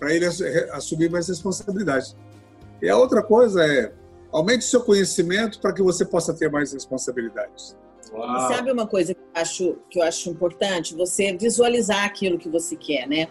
para 0.00 0.14
ele 0.14 0.24
assumir 0.72 1.10
mais 1.10 1.28
responsabilidades. 1.28 2.16
E 2.80 2.88
a 2.88 2.96
outra 2.96 3.22
coisa 3.22 3.62
é 3.64 3.92
aumente 4.32 4.64
seu 4.64 4.80
conhecimento 4.80 5.60
para 5.60 5.74
que 5.74 5.82
você 5.82 6.04
possa 6.06 6.32
ter 6.32 6.50
mais 6.50 6.72
responsabilidades. 6.72 7.76
Uau. 8.12 8.48
Sabe 8.48 8.72
uma 8.72 8.86
coisa 8.86 9.14
que 9.14 9.20
eu, 9.20 9.40
acho, 9.40 9.76
que 9.90 9.98
eu 10.00 10.02
acho 10.02 10.30
importante? 10.30 10.96
Você 10.96 11.36
visualizar 11.36 12.04
aquilo 12.04 12.38
que 12.38 12.48
você 12.48 12.74
quer, 12.74 13.06
né? 13.06 13.28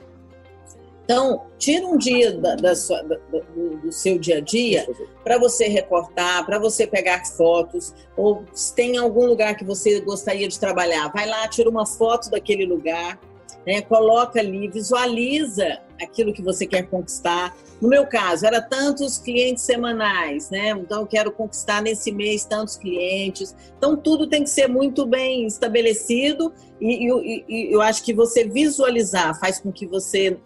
Então, 1.04 1.48
tira 1.58 1.88
um 1.88 1.98
dia 1.98 2.38
da, 2.38 2.56
da 2.56 2.76
sua, 2.76 3.02
da, 3.02 3.16
do, 3.32 3.78
do, 3.78 3.92
seu 3.92 4.20
dia 4.20 4.38
a 4.38 4.40
dia 4.40 4.88
para 5.24 5.40
você 5.40 5.68
recortar, 5.68 6.46
para 6.46 6.60
você 6.60 6.86
pegar 6.86 7.26
fotos, 7.26 7.96
ou 8.16 8.46
se 8.54 8.76
tem 8.76 8.96
algum 8.96 9.26
lugar 9.26 9.56
que 9.56 9.66
você 9.66 10.00
gostaria 10.02 10.48
de 10.48 10.60
trabalhar, 10.60 11.12
vai 11.12 11.28
lá, 11.28 11.48
tira 11.48 11.68
uma 11.68 11.84
foto 11.84 12.30
daquele 12.30 12.64
lugar, 12.64 13.20
né? 13.66 13.82
coloca 13.82 14.40
ali, 14.40 14.68
visualiza 14.68 15.80
aquilo 16.02 16.34
que 16.34 16.42
você 16.42 16.66
quer 16.66 16.84
conquistar. 16.84 17.56
No 17.82 17.88
meu 17.88 18.06
caso, 18.06 18.46
era 18.46 18.62
tantos 18.62 19.18
clientes 19.18 19.64
semanais, 19.64 20.50
né? 20.50 20.72
Então, 20.72 21.02
eu 21.02 21.08
quero 21.08 21.32
conquistar 21.32 21.82
nesse 21.82 22.12
mês 22.12 22.44
tantos 22.44 22.76
clientes. 22.76 23.56
Então, 23.78 23.96
tudo 23.96 24.28
tem 24.28 24.44
que 24.44 24.50
ser 24.50 24.68
muito 24.68 25.06
bem 25.06 25.46
estabelecido 25.46 26.54
e, 26.80 27.08
e, 27.08 27.46
e 27.48 27.74
eu 27.74 27.82
acho 27.82 28.04
que 28.04 28.14
você 28.14 28.46
visualizar 28.46 29.40
faz 29.40 29.60
com 29.60 29.72
que 29.72 29.86
você 29.86 30.38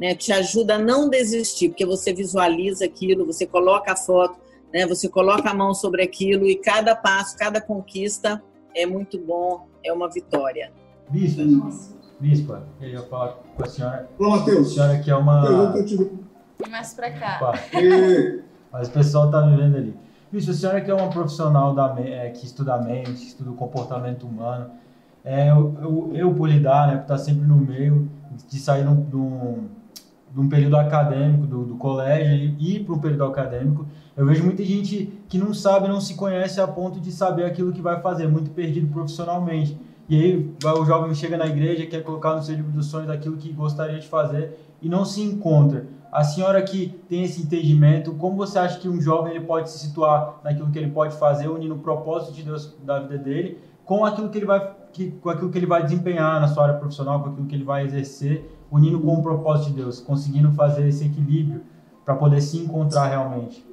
né, 0.00 0.14
te 0.14 0.32
ajuda 0.32 0.74
a 0.74 0.78
não 0.78 1.08
desistir, 1.08 1.68
porque 1.68 1.86
você 1.86 2.12
visualiza 2.12 2.84
aquilo, 2.84 3.24
você 3.26 3.46
coloca 3.46 3.92
a 3.92 3.96
foto, 3.96 4.40
né? 4.72 4.86
Você 4.86 5.08
coloca 5.08 5.50
a 5.50 5.54
mão 5.54 5.74
sobre 5.74 6.02
aquilo 6.02 6.46
e 6.46 6.56
cada 6.56 6.96
passo, 6.96 7.36
cada 7.36 7.60
conquista 7.60 8.42
é 8.74 8.86
muito 8.86 9.18
bom, 9.18 9.68
é 9.84 9.92
uma 9.92 10.08
vitória. 10.08 10.72
Bispo, 11.08 11.42
Bispa, 12.22 12.62
eu 12.80 12.88
ia 12.88 13.02
falar 13.02 13.32
com 13.56 13.64
a 13.64 13.66
senhora. 13.66 14.08
Ô, 14.16 14.30
Matheus. 14.30 14.70
A 14.70 14.74
senhora 14.74 14.98
que 15.00 15.10
é 15.10 15.16
uma. 15.16 15.72
Vem 15.72 16.70
mais 16.70 16.94
pra 16.94 17.10
cá. 17.10 17.40
Opa. 17.42 17.58
Mas 18.72 18.86
o 18.86 18.90
pessoal 18.92 19.28
tá 19.28 19.44
me 19.44 19.56
vendo 19.56 19.76
ali. 19.76 19.96
Bispa, 20.30 20.52
a 20.52 20.54
senhora 20.54 20.80
que 20.80 20.88
é 20.88 20.94
uma 20.94 21.10
profissional 21.10 21.74
da, 21.74 21.96
é, 21.98 22.30
que 22.30 22.46
estuda 22.46 22.74
a 22.74 22.78
mente, 22.80 23.10
que 23.10 23.26
estuda 23.26 23.50
o 23.50 23.54
comportamento 23.54 24.24
humano. 24.24 24.70
É, 25.24 25.50
eu, 25.50 25.76
eu, 25.82 26.10
eu, 26.14 26.34
por 26.34 26.48
lidar, 26.48 26.86
né, 26.86 26.94
por 26.94 27.02
estar 27.02 27.18
sempre 27.18 27.44
no 27.44 27.56
meio, 27.56 28.08
de 28.48 28.58
sair 28.60 28.84
num, 28.84 28.94
num, 28.94 29.68
num 30.32 30.48
período 30.48 30.76
acadêmico 30.76 31.44
do, 31.44 31.64
do 31.64 31.74
colégio 31.74 32.54
e 32.56 32.76
ir 32.76 32.84
para 32.84 32.94
um 32.94 33.00
período 33.00 33.24
acadêmico, 33.24 33.84
eu 34.16 34.24
vejo 34.24 34.44
muita 34.44 34.62
gente 34.62 35.12
que 35.28 35.38
não 35.38 35.52
sabe, 35.52 35.88
não 35.88 36.00
se 36.00 36.14
conhece 36.14 36.60
a 36.60 36.68
ponto 36.68 37.00
de 37.00 37.10
saber 37.10 37.46
aquilo 37.46 37.72
que 37.72 37.82
vai 37.82 38.00
fazer, 38.00 38.28
muito 38.28 38.50
perdido 38.50 38.86
profissionalmente. 38.92 39.76
E 40.12 40.14
aí 40.14 40.54
o 40.78 40.84
jovem 40.84 41.14
chega 41.14 41.38
na 41.38 41.46
igreja, 41.46 41.86
quer 41.86 42.02
colocar 42.02 42.36
no 42.36 42.42
seu 42.42 42.54
livro 42.54 42.70
dos 42.70 42.84
sonhos 42.84 43.08
aquilo 43.08 43.38
que 43.38 43.50
gostaria 43.50 43.98
de 43.98 44.06
fazer 44.06 44.58
e 44.82 44.86
não 44.86 45.06
se 45.06 45.22
encontra. 45.22 45.86
A 46.12 46.22
senhora 46.22 46.60
que 46.60 46.88
tem 47.08 47.22
esse 47.22 47.40
entendimento, 47.40 48.12
como 48.16 48.36
você 48.36 48.58
acha 48.58 48.78
que 48.78 48.90
um 48.90 49.00
jovem 49.00 49.34
ele 49.34 49.46
pode 49.46 49.70
se 49.70 49.78
situar 49.78 50.38
naquilo 50.44 50.70
que 50.70 50.78
ele 50.78 50.90
pode 50.90 51.16
fazer, 51.16 51.48
unindo 51.48 51.76
o 51.76 51.78
propósito 51.78 52.34
de 52.34 52.42
Deus 52.42 52.76
da 52.84 53.00
vida 53.00 53.16
dele 53.16 53.58
com 53.86 54.04
aquilo 54.04 54.28
que 54.28 54.36
ele 54.36 54.44
vai, 54.44 54.74
que, 54.92 55.12
com 55.12 55.30
aquilo 55.30 55.48
que 55.50 55.56
ele 55.56 55.64
vai 55.64 55.82
desempenhar 55.82 56.38
na 56.42 56.46
sua 56.46 56.64
área 56.64 56.76
profissional, 56.76 57.22
com 57.22 57.30
aquilo 57.30 57.46
que 57.46 57.54
ele 57.54 57.64
vai 57.64 57.86
exercer, 57.86 58.54
unindo 58.70 59.00
com 59.00 59.14
o 59.14 59.22
propósito 59.22 59.70
de 59.70 59.76
Deus, 59.76 59.98
conseguindo 59.98 60.52
fazer 60.52 60.86
esse 60.86 61.06
equilíbrio 61.06 61.62
para 62.04 62.14
poder 62.16 62.42
se 62.42 62.58
encontrar 62.58 63.06
realmente? 63.06 63.66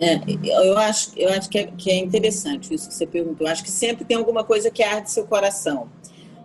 É, 0.00 0.20
eu 0.64 0.78
acho, 0.78 1.12
eu 1.16 1.28
acho 1.30 1.48
que 1.48 1.58
é, 1.58 1.64
que 1.66 1.90
é 1.90 1.96
interessante 1.96 2.72
isso 2.72 2.88
que 2.88 2.94
você 2.94 3.06
perguntou. 3.06 3.46
Eu 3.46 3.52
acho 3.52 3.64
que 3.64 3.70
sempre 3.70 4.04
tem 4.04 4.16
alguma 4.16 4.44
coisa 4.44 4.70
que 4.70 4.82
arde 4.82 5.10
seu 5.10 5.26
coração. 5.26 5.90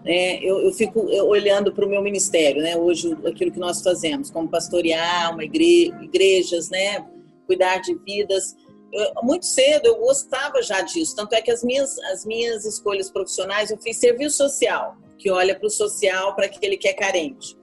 É, 0.06 0.44
eu, 0.44 0.60
eu, 0.60 0.74
fico 0.74 1.00
olhando 1.28 1.72
para 1.72 1.86
o 1.86 1.90
meu 1.90 2.02
ministério, 2.02 2.62
né? 2.62 2.76
Hoje, 2.76 3.16
aquilo 3.26 3.52
que 3.52 3.60
nós 3.60 3.82
fazemos, 3.82 4.30
como 4.30 4.50
pastorear 4.50 5.32
uma 5.32 5.46
igre, 5.46 5.94
igrejas, 6.02 6.70
né? 6.70 7.06
Cuidar 7.46 7.78
de 7.78 7.94
vidas. 8.00 8.56
Eu, 8.92 9.14
muito 9.24 9.46
cedo 9.46 9.86
eu 9.86 9.98
gostava 10.00 10.62
já 10.62 10.82
disso. 10.82 11.16
Tanto 11.16 11.34
é 11.34 11.42
que 11.42 11.52
as 11.52 11.64
minhas, 11.64 11.98
as 12.12 12.26
minhas 12.26 12.66
escolhas 12.66 13.10
profissionais, 13.10 13.70
eu 13.70 13.78
fiz 13.78 13.98
serviço 13.98 14.38
social, 14.38 14.98
que 15.18 15.30
olha 15.30 15.58
para 15.58 15.68
o 15.68 15.70
social, 15.70 16.36
para 16.36 16.48
aquele 16.48 16.76
que 16.76 16.88
é 16.88 16.94
carente. 16.94 17.56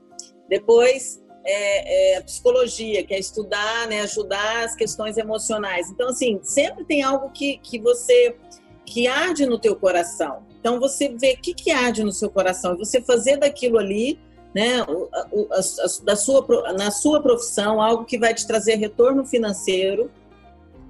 Depois, 0.49 1.20
é, 1.45 2.17
é, 2.17 2.21
psicologia, 2.21 3.05
que 3.05 3.15
é 3.15 3.19
estudar, 3.19 3.87
né, 3.89 4.03
ajudar 4.03 4.65
as 4.65 4.75
questões 4.75 5.17
emocionais. 5.17 5.89
Então, 5.91 6.09
assim, 6.09 6.41
sempre 6.43 6.85
tem 6.85 7.03
algo 7.03 7.31
que, 7.31 7.59
que 7.59 7.79
você 7.79 8.37
que 8.85 9.07
arde 9.07 9.47
no 9.47 9.59
teu 9.59 9.77
coração. 9.77 10.43
Então, 10.59 10.81
você 10.81 11.09
vê 11.09 11.35
o 11.35 11.41
que, 11.41 11.55
que 11.55 11.71
arde 11.71 12.03
no 12.03 12.13
seu 12.13 12.29
coração 12.29 12.77
você 12.77 13.01
fazer 13.01 13.37
daquilo 13.37 13.79
ali, 13.79 14.19
né, 14.55 14.81
a, 14.81 14.85
a, 14.85 15.61
a, 15.61 16.05
da 16.05 16.17
sua, 16.17 16.73
na 16.77 16.91
sua 16.91 17.23
profissão, 17.23 17.81
algo 17.81 18.05
que 18.05 18.19
vai 18.19 18.35
te 18.35 18.47
trazer 18.47 18.75
retorno 18.77 19.25
financeiro, 19.25 20.11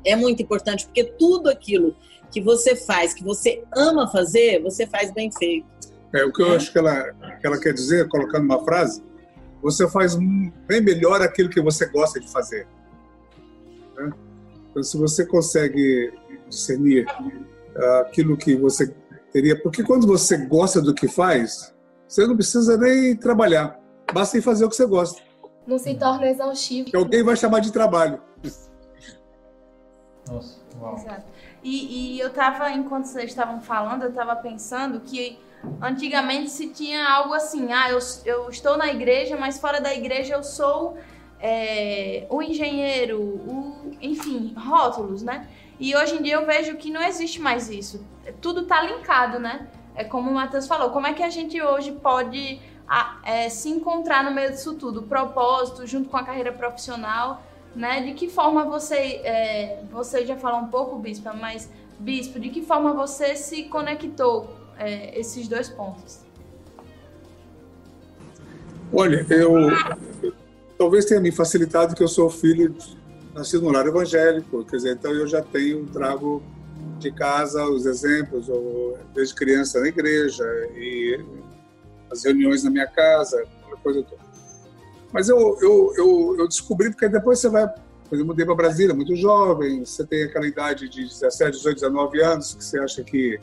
é 0.04 0.16
muito 0.16 0.42
importante, 0.42 0.86
porque 0.86 1.04
tudo 1.04 1.50
aquilo 1.50 1.94
que 2.30 2.40
você 2.40 2.74
faz, 2.74 3.12
que 3.12 3.22
você 3.22 3.62
ama 3.76 4.10
fazer, 4.10 4.62
você 4.62 4.86
faz 4.86 5.12
bem 5.12 5.30
feito. 5.30 5.66
É, 6.12 6.24
o 6.24 6.32
que 6.32 6.42
eu 6.42 6.52
acho 6.54 6.72
que 6.72 6.78
ela, 6.78 7.12
que 7.40 7.46
ela 7.46 7.60
quer 7.60 7.72
dizer, 7.72 8.08
colocando 8.08 8.44
uma 8.44 8.64
frase, 8.64 9.02
você 9.62 9.88
faz 9.88 10.14
bem 10.14 10.80
melhor 10.80 11.20
aquilo 11.22 11.50
que 11.50 11.60
você 11.60 11.86
gosta 11.86 12.18
de 12.18 12.28
fazer. 12.30 12.66
Né? 13.96 14.12
Então, 14.70 14.82
se 14.82 14.96
você 14.96 15.26
consegue 15.26 16.12
discernir 16.48 17.06
uh, 17.76 18.00
aquilo 18.00 18.36
que 18.36 18.56
você 18.56 18.94
teria. 19.32 19.60
Porque 19.60 19.82
quando 19.82 20.06
você 20.06 20.36
gosta 20.36 20.80
do 20.80 20.94
que 20.94 21.08
faz, 21.08 21.74
você 22.06 22.26
não 22.26 22.34
precisa 22.34 22.76
nem 22.76 23.16
trabalhar, 23.16 23.78
basta 24.12 24.38
ir 24.38 24.42
fazer 24.42 24.64
o 24.64 24.68
que 24.68 24.76
você 24.76 24.86
gosta. 24.86 25.22
Não 25.66 25.78
se 25.78 25.94
torna 25.94 26.28
exaustivo. 26.28 26.90
Que 26.90 26.96
alguém 26.96 27.22
vai 27.22 27.36
chamar 27.36 27.60
de 27.60 27.72
trabalho. 27.72 28.20
Nossa, 30.28 30.58
uau. 30.80 30.96
Exato. 30.96 31.24
E, 31.62 32.16
e 32.16 32.20
eu 32.20 32.28
estava, 32.28 32.70
enquanto 32.72 33.04
vocês 33.04 33.26
estavam 33.26 33.60
falando, 33.60 34.02
eu 34.02 34.08
estava 34.10 34.34
pensando 34.36 35.00
que 35.00 35.38
antigamente 35.80 36.50
se 36.50 36.68
tinha 36.68 37.08
algo 37.08 37.34
assim, 37.34 37.72
ah, 37.72 37.90
eu, 37.90 37.98
eu 38.24 38.48
estou 38.48 38.76
na 38.76 38.88
igreja, 38.88 39.36
mas 39.36 39.58
fora 39.58 39.80
da 39.80 39.94
igreja 39.94 40.34
eu 40.34 40.42
sou 40.42 40.96
é, 41.40 42.26
o 42.28 42.42
engenheiro, 42.42 43.20
o, 43.20 43.96
enfim, 44.00 44.54
rótulos, 44.56 45.22
né? 45.22 45.48
E 45.78 45.96
hoje 45.96 46.16
em 46.16 46.22
dia 46.22 46.34
eu 46.34 46.44
vejo 46.44 46.76
que 46.76 46.90
não 46.90 47.02
existe 47.02 47.40
mais 47.40 47.70
isso. 47.70 48.04
Tudo 48.40 48.62
está 48.62 48.82
linkado, 48.82 49.38
né? 49.38 49.66
É 49.94 50.04
como 50.04 50.30
o 50.30 50.34
Matheus 50.34 50.66
falou, 50.66 50.90
como 50.90 51.06
é 51.06 51.14
que 51.14 51.22
a 51.22 51.30
gente 51.30 51.60
hoje 51.60 51.92
pode 51.92 52.60
é, 53.24 53.48
se 53.48 53.70
encontrar 53.70 54.22
no 54.22 54.30
meio 54.30 54.50
disso 54.50 54.74
tudo? 54.74 55.02
Propósito, 55.02 55.86
junto 55.86 56.08
com 56.10 56.16
a 56.16 56.22
carreira 56.22 56.52
profissional, 56.52 57.42
né? 57.74 58.02
De 58.02 58.12
que 58.12 58.28
forma 58.28 58.64
você, 58.64 59.20
é, 59.24 59.82
você 59.90 60.26
já 60.26 60.36
falou 60.36 60.60
um 60.60 60.68
pouco, 60.68 60.98
Bispo, 60.98 61.30
mas, 61.34 61.70
Bispo, 61.98 62.38
de 62.38 62.50
que 62.50 62.60
forma 62.60 62.92
você 62.92 63.34
se 63.34 63.64
conectou 63.64 64.59
é, 64.80 65.18
esses 65.18 65.46
dois 65.46 65.68
pontos? 65.68 66.20
Olha, 68.92 69.24
eu 69.30 69.68
talvez 70.76 71.04
tenha 71.04 71.20
me 71.20 71.30
facilitado 71.30 71.94
que 71.94 72.02
eu 72.02 72.08
sou 72.08 72.30
filho 72.30 72.74
nascido 73.34 73.62
no 73.62 73.70
lar 73.70 73.86
evangélico, 73.86 74.64
quer 74.64 74.76
dizer, 74.76 74.92
então 74.94 75.12
eu 75.12 75.26
já 75.26 75.42
tenho 75.42 75.86
trago 75.86 76.42
de 76.98 77.12
casa 77.12 77.64
os 77.66 77.86
exemplos, 77.86 78.48
ou, 78.48 78.98
desde 79.14 79.34
criança 79.34 79.78
na 79.80 79.88
igreja 79.88 80.44
e 80.74 81.22
as 82.10 82.24
reuniões 82.24 82.64
na 82.64 82.70
minha 82.70 82.86
casa, 82.86 83.40
aquela 83.62 83.76
coisa 83.76 84.02
toda. 84.02 84.22
Mas 85.12 85.28
eu, 85.28 85.58
eu, 85.60 85.92
eu, 85.96 86.36
eu 86.38 86.48
descobri 86.48 86.90
porque 86.90 87.08
depois 87.08 87.38
você 87.38 87.48
vai 87.48 87.72
eu 88.10 88.26
mudei 88.26 88.44
para 88.44 88.56
Brasília, 88.56 88.92
muito 88.92 89.14
jovem, 89.14 89.84
você 89.84 90.04
tem 90.04 90.24
aquela 90.24 90.44
idade 90.44 90.88
de 90.88 91.04
17, 91.06 91.58
18, 91.58 91.74
19 91.76 92.20
anos, 92.20 92.54
que 92.54 92.64
você 92.64 92.80
acha 92.80 93.04
que 93.04 93.38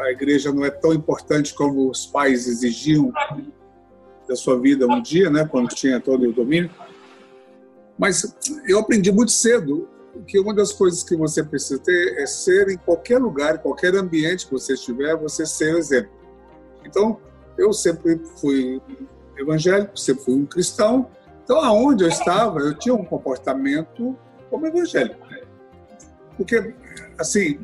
a 0.00 0.10
igreja 0.10 0.52
não 0.52 0.64
é 0.64 0.70
tão 0.70 0.92
importante 0.92 1.54
como 1.54 1.90
os 1.90 2.06
pais 2.06 2.46
exigiam 2.46 3.12
da 4.28 4.34
sua 4.36 4.58
vida 4.58 4.86
um 4.86 5.02
dia, 5.02 5.28
né, 5.30 5.44
quando 5.44 5.68
tinha 5.68 6.00
todo 6.00 6.28
o 6.28 6.32
domínio. 6.32 6.70
Mas 7.98 8.34
eu 8.66 8.78
aprendi 8.78 9.12
muito 9.12 9.32
cedo 9.32 9.88
que 10.26 10.38
uma 10.38 10.54
das 10.54 10.72
coisas 10.72 11.02
que 11.02 11.16
você 11.16 11.42
precisa 11.42 11.80
ter 11.80 12.18
é 12.18 12.26
ser 12.26 12.68
em 12.68 12.76
qualquer 12.76 13.18
lugar, 13.18 13.58
qualquer 13.58 13.94
ambiente 13.94 14.46
que 14.46 14.52
você 14.52 14.74
estiver, 14.74 15.16
você 15.16 15.46
ser 15.46 15.76
exemplo. 15.76 16.10
Então, 16.84 17.18
eu 17.56 17.72
sempre 17.72 18.20
fui 18.40 18.80
evangélico, 19.36 19.98
sempre 19.98 20.24
fui 20.24 20.34
um 20.34 20.46
cristão. 20.46 21.10
Então, 21.44 21.60
aonde 21.60 22.04
eu 22.04 22.08
estava, 22.08 22.60
eu 22.60 22.74
tinha 22.74 22.94
um 22.94 23.04
comportamento 23.04 24.16
como 24.50 24.66
evangélico. 24.66 25.20
Porque, 26.36 26.74
assim, 27.18 27.58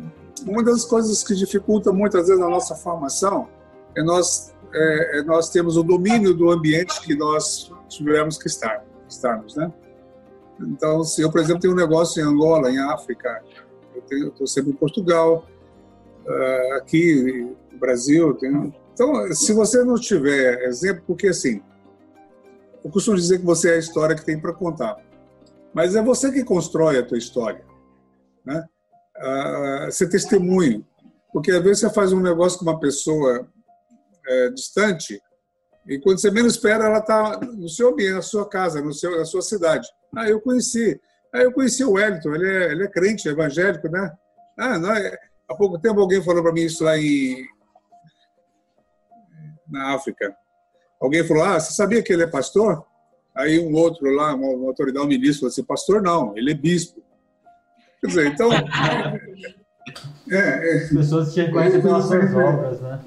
uma 0.47 0.63
das 0.63 0.85
coisas 0.85 1.23
que 1.23 1.35
dificulta 1.35 1.93
muitas 1.93 2.29
vezes 2.29 2.43
a 2.43 2.49
nossa 2.49 2.75
formação 2.75 3.49
é 3.95 4.03
nós, 4.03 4.55
é, 4.73 5.19
é 5.19 5.23
nós 5.23 5.51
temos 5.51 5.77
o 5.77 5.83
domínio 5.83 6.35
do 6.35 6.51
ambiente 6.51 7.01
que 7.01 7.15
nós 7.15 7.73
tivemos 7.89 8.39
que 8.39 8.47
estar, 8.47 8.85
estarmos, 9.09 9.57
né? 9.57 9.73
Então, 10.61 11.05
se 11.05 11.23
eu, 11.23 11.31
por 11.31 11.41
exemplo, 11.41 11.61
tenho 11.61 11.73
um 11.73 11.77
negócio 11.77 12.21
em 12.21 12.27
Angola, 12.27 12.71
em 12.71 12.79
África, 12.79 13.43
eu 14.11 14.29
estou 14.29 14.47
sempre 14.47 14.73
em 14.73 14.75
Portugal, 14.75 15.47
uh, 16.27 16.75
aqui 16.75 17.55
no 17.73 17.79
Brasil. 17.79 18.35
Tenho... 18.35 18.75
Então, 18.93 19.33
se 19.33 19.53
você 19.53 19.85
não 19.85 19.95
tiver 19.95 20.65
exemplo, 20.65 21.05
porque 21.07 21.29
assim, 21.29 21.63
eu 22.85 22.91
costumo 22.91 23.17
dizer 23.17 23.39
que 23.39 23.45
você 23.45 23.71
é 23.71 23.75
a 23.75 23.79
história 23.79 24.17
que 24.17 24.25
tem 24.25 24.39
para 24.39 24.53
contar, 24.53 24.97
mas 25.73 25.95
é 25.95 26.03
você 26.03 26.33
que 26.33 26.43
constrói 26.43 26.99
a 26.99 27.07
tua 27.07 27.19
história, 27.19 27.65
né? 28.45 28.65
Ser 29.91 30.09
testemunho. 30.09 30.87
Porque 31.33 31.51
às 31.51 31.63
vezes 31.63 31.81
você 31.81 31.91
faz 31.91 32.13
um 32.13 32.21
negócio 32.21 32.59
com 32.59 32.65
uma 32.65 32.81
pessoa 32.81 33.49
é, 34.27 34.51
distante 34.51 35.21
e 35.89 35.99
quando 35.99 36.21
você 36.21 36.31
menos 36.31 36.53
espera, 36.53 36.85
ela 36.85 36.99
está 36.99 37.41
no 37.41 37.69
seu 37.69 37.89
ambiente, 37.89 38.13
na 38.13 38.23
sua 38.23 38.47
casa, 38.47 38.83
no 38.83 38.93
seu, 38.93 39.17
na 39.17 39.25
sua 39.25 39.41
cidade. 39.41 39.89
Ah, 40.15 40.29
eu 40.29 40.39
conheci. 40.39 41.01
Ah, 41.33 41.39
eu 41.39 41.51
conheci 41.51 41.83
o 41.83 41.93
Wellington, 41.93 42.35
ele 42.35 42.47
é, 42.47 42.73
ele 42.73 42.85
é 42.85 42.89
crente, 42.89 43.27
é 43.27 43.33
evangélico, 43.33 43.89
né? 43.89 44.13
Ah, 44.59 44.79
não, 44.79 44.93
é... 44.93 45.19
há 45.49 45.55
pouco 45.55 45.79
tempo 45.79 45.99
alguém 45.99 46.23
falou 46.23 46.43
para 46.43 46.53
mim 46.53 46.63
isso 46.63 46.85
lá 46.85 46.99
em... 46.99 47.47
na 49.67 49.95
África. 49.95 50.37
Alguém 51.01 51.25
falou, 51.25 51.45
ah, 51.45 51.59
você 51.59 51.73
sabia 51.73 52.03
que 52.03 52.13
ele 52.13 52.25
é 52.25 52.27
pastor? 52.27 52.85
Aí 53.35 53.59
um 53.59 53.75
outro 53.75 54.11
lá, 54.11 54.35
uma 54.35 54.69
autoridade, 54.69 55.07
um 55.07 55.09
ministro, 55.09 55.41
falou 55.41 55.53
assim, 55.53 55.65
pastor 55.65 56.03
não, 56.03 56.37
ele 56.37 56.51
é 56.51 56.55
bispo. 56.55 57.03
Quer 58.01 58.07
dizer, 58.07 58.27
então. 58.27 58.51
É, 60.31 60.37
é, 60.37 60.85
As 60.85 60.91
pessoas 60.91 61.33
te 61.33 61.41
reconhecem 61.41 61.81
pelas 61.81 62.05
suas 62.05 62.35
obras, 62.35 62.79
né? 62.83 63.03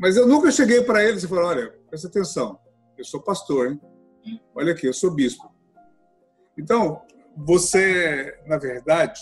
Mas 0.00 0.16
eu 0.16 0.26
nunca 0.26 0.50
cheguei 0.50 0.82
para 0.82 1.04
eles 1.04 1.22
e 1.22 1.28
falei: 1.28 1.44
olha, 1.44 1.74
presta 1.88 2.08
atenção, 2.08 2.58
eu 2.98 3.04
sou 3.04 3.22
pastor, 3.22 3.68
hein? 3.68 3.80
Olha 4.52 4.72
aqui, 4.72 4.86
eu 4.86 4.92
sou 4.92 5.12
bispo. 5.12 5.48
Então, 6.58 7.02
você, 7.36 8.36
na 8.46 8.58
verdade, 8.58 9.20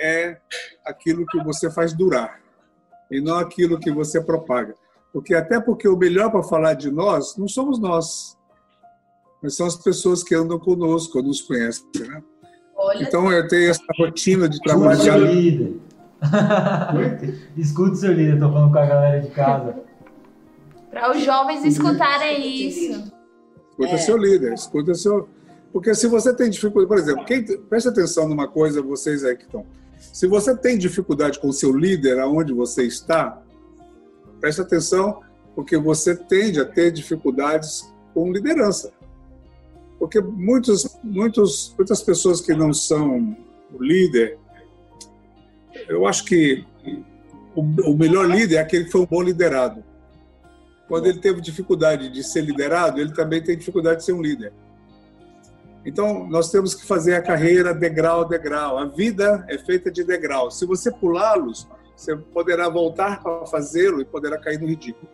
é 0.00 0.40
aquilo 0.84 1.26
que 1.26 1.42
você 1.42 1.70
faz 1.70 1.92
durar 1.92 2.40
e 3.10 3.20
não 3.20 3.38
aquilo 3.38 3.78
que 3.78 3.90
você 3.90 4.20
propaga. 4.20 4.74
Porque 5.12 5.34
até 5.34 5.60
porque 5.60 5.86
o 5.86 5.96
melhor 5.96 6.30
para 6.30 6.42
falar 6.42 6.74
de 6.74 6.90
nós 6.90 7.36
não 7.36 7.46
somos 7.46 7.78
nós, 7.78 8.36
mas 9.42 9.56
são 9.56 9.66
as 9.66 9.76
pessoas 9.76 10.24
que 10.24 10.34
andam 10.34 10.58
conosco, 10.58 11.22
nos 11.22 11.40
conhecem, 11.40 11.86
né? 12.00 12.22
Olha 12.84 13.02
então 13.02 13.32
eu 13.32 13.48
tenho 13.48 13.70
essa 13.70 13.82
rotina 13.98 14.46
de 14.46 14.60
trabalhar. 14.60 14.92
Escute 14.92 15.04
seu 15.04 15.24
líder. 15.24 15.72
Escute 17.56 17.98
seu 17.98 18.12
líder, 18.12 18.38
tô 18.38 18.52
falando 18.52 18.72
com 18.72 18.78
a 18.78 18.86
galera 18.86 19.20
de 19.20 19.30
casa. 19.30 19.76
Para 20.90 21.10
os 21.10 21.24
jovens 21.24 21.64
escutarem 21.64 22.66
isso. 22.66 23.12
Escuta 23.70 23.94
é. 23.94 23.98
seu 23.98 24.16
líder, 24.16 24.52
escuta 24.52 24.94
seu. 24.94 25.28
Porque 25.72 25.94
se 25.94 26.06
você 26.06 26.32
tem 26.32 26.50
dificuldade, 26.50 26.88
por 26.88 26.98
exemplo, 26.98 27.24
quem, 27.24 27.42
preste 27.42 27.88
atenção 27.88 28.28
numa 28.28 28.46
coisa, 28.46 28.82
vocês 28.82 29.24
aí 29.24 29.34
que 29.36 29.44
estão. 29.44 29.64
Se 29.98 30.26
você 30.26 30.54
tem 30.54 30.76
dificuldade 30.76 31.40
com 31.40 31.48
o 31.48 31.52
seu 31.52 31.76
líder, 31.76 32.20
aonde 32.20 32.52
você 32.52 32.84
está, 32.84 33.42
preste 34.40 34.60
atenção, 34.60 35.20
porque 35.54 35.76
você 35.76 36.14
tende 36.14 36.60
a 36.60 36.64
ter 36.64 36.92
dificuldades 36.92 37.92
com 38.12 38.30
liderança. 38.30 38.92
Porque 39.98 40.20
muitos, 40.20 40.98
muitos, 41.02 41.74
muitas 41.76 42.02
pessoas 42.02 42.40
que 42.40 42.54
não 42.54 42.72
são 42.72 43.36
o 43.72 43.82
líder, 43.82 44.38
eu 45.88 46.06
acho 46.06 46.24
que 46.24 46.64
o, 47.54 47.60
o 47.60 47.96
melhor 47.96 48.28
líder 48.28 48.56
é 48.56 48.58
aquele 48.60 48.84
que 48.84 48.90
foi 48.90 49.00
um 49.00 49.06
bom 49.06 49.22
liderado. 49.22 49.82
Quando 50.88 51.06
ele 51.06 51.18
teve 51.18 51.40
dificuldade 51.40 52.10
de 52.10 52.22
ser 52.22 52.42
liderado, 52.42 53.00
ele 53.00 53.12
também 53.12 53.42
tem 53.42 53.56
dificuldade 53.56 53.98
de 53.98 54.04
ser 54.04 54.12
um 54.12 54.20
líder. 54.20 54.52
Então, 55.84 56.26
nós 56.26 56.50
temos 56.50 56.74
que 56.74 56.86
fazer 56.86 57.14
a 57.14 57.22
carreira 57.22 57.74
degrau 57.74 58.22
a 58.22 58.24
degrau. 58.24 58.78
A 58.78 58.86
vida 58.86 59.44
é 59.48 59.58
feita 59.58 59.90
de 59.90 60.02
degrau. 60.02 60.50
Se 60.50 60.64
você 60.64 60.90
pulá-los, 60.90 61.68
você 61.94 62.16
poderá 62.16 62.68
voltar 62.68 63.22
para 63.22 63.46
fazê-lo 63.46 64.00
e 64.00 64.04
poderá 64.04 64.38
cair 64.38 64.58
no 64.58 64.66
ridículo. 64.66 65.08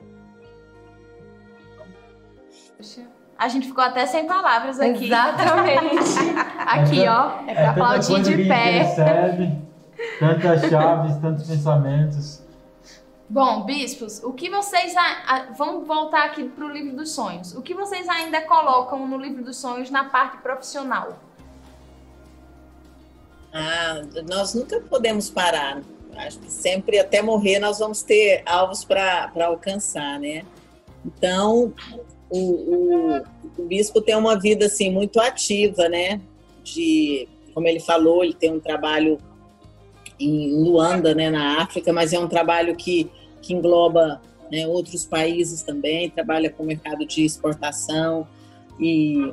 A 3.40 3.48
gente 3.48 3.68
ficou 3.68 3.82
até 3.82 4.04
sem 4.04 4.26
palavras 4.26 4.78
aqui. 4.78 5.06
Exatamente. 5.06 6.18
aqui, 6.60 7.08
ó, 7.08 7.40
é 7.46 7.54
para 7.54 7.62
é 7.62 7.66
aplaudir 7.68 8.22
de 8.22 8.44
pé. 8.46 8.82
Recebe, 8.82 9.58
tantas 10.18 10.68
chaves, 10.68 11.16
tantos 11.16 11.46
pensamentos. 11.48 12.42
Bom, 13.26 13.62
bispos, 13.62 14.22
o 14.22 14.34
que 14.34 14.50
vocês. 14.50 14.94
A, 14.94 15.00
a, 15.26 15.42
vamos 15.56 15.88
voltar 15.88 16.26
aqui 16.26 16.44
para 16.50 16.66
o 16.66 16.68
livro 16.68 16.94
dos 16.94 17.12
sonhos. 17.12 17.54
O 17.54 17.62
que 17.62 17.72
vocês 17.72 18.06
ainda 18.10 18.42
colocam 18.42 19.08
no 19.08 19.16
livro 19.16 19.42
dos 19.42 19.56
sonhos 19.56 19.90
na 19.90 20.04
parte 20.04 20.36
profissional? 20.42 21.18
Ah, 23.54 24.02
nós 24.28 24.52
nunca 24.52 24.82
podemos 24.82 25.30
parar. 25.30 25.80
Acho 26.14 26.38
que 26.40 26.52
sempre, 26.52 26.98
até 26.98 27.22
morrer, 27.22 27.58
nós 27.58 27.78
vamos 27.78 28.02
ter 28.02 28.42
alvos 28.44 28.84
para 28.84 29.32
alcançar, 29.46 30.20
né? 30.20 30.44
Então, 31.06 31.72
o, 32.30 32.38
o, 32.38 33.22
o 33.58 33.64
bispo 33.66 34.00
tem 34.00 34.14
uma 34.14 34.38
vida 34.38 34.66
assim 34.66 34.90
muito 34.90 35.20
ativa, 35.20 35.88
né? 35.88 36.20
De, 36.62 37.28
como 37.52 37.66
ele 37.66 37.80
falou, 37.80 38.22
ele 38.22 38.34
tem 38.34 38.52
um 38.52 38.60
trabalho 38.60 39.18
em 40.18 40.52
Luanda, 40.62 41.14
né, 41.14 41.30
na 41.30 41.62
África, 41.62 41.92
mas 41.92 42.12
é 42.12 42.18
um 42.18 42.28
trabalho 42.28 42.76
que, 42.76 43.10
que 43.40 43.54
engloba 43.54 44.20
né, 44.52 44.66
outros 44.66 45.06
países 45.06 45.62
também, 45.62 46.10
trabalha 46.10 46.50
com 46.50 46.62
o 46.62 46.66
mercado 46.66 47.06
de 47.06 47.24
exportação 47.24 48.28
e 48.78 49.32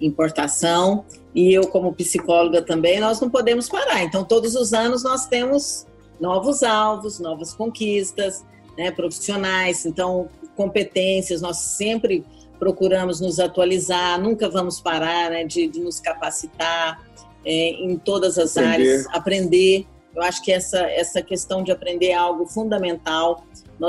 importação, 0.00 1.04
e 1.34 1.52
eu 1.52 1.66
como 1.68 1.92
psicóloga 1.92 2.62
também, 2.62 3.00
nós 3.00 3.20
não 3.20 3.30
podemos 3.30 3.68
parar. 3.68 4.02
Então, 4.02 4.24
todos 4.24 4.54
os 4.54 4.72
anos 4.72 5.02
nós 5.02 5.26
temos 5.26 5.86
novos 6.20 6.62
alvos, 6.62 7.18
novas 7.18 7.54
conquistas, 7.54 8.44
né, 8.76 8.90
profissionais, 8.90 9.84
então 9.86 10.28
competências, 10.56 11.40
nós 11.40 11.58
sempre 11.58 12.24
procuramos 12.58 13.20
nos 13.20 13.40
atualizar, 13.40 14.20
nunca 14.20 14.48
vamos 14.48 14.80
parar 14.80 15.30
né, 15.30 15.44
de, 15.44 15.66
de 15.66 15.80
nos 15.80 15.98
capacitar 15.98 17.00
é, 17.44 17.70
em 17.70 17.96
todas 17.98 18.38
as 18.38 18.56
aprender. 18.56 18.72
áreas, 18.72 19.06
aprender. 19.08 19.86
Eu 20.14 20.22
acho 20.22 20.42
que 20.42 20.52
essa, 20.52 20.78
essa 20.90 21.22
questão 21.22 21.64
de 21.64 21.72
aprender 21.72 22.08
é 22.08 22.14
algo 22.14 22.46
fundamental. 22.46 23.44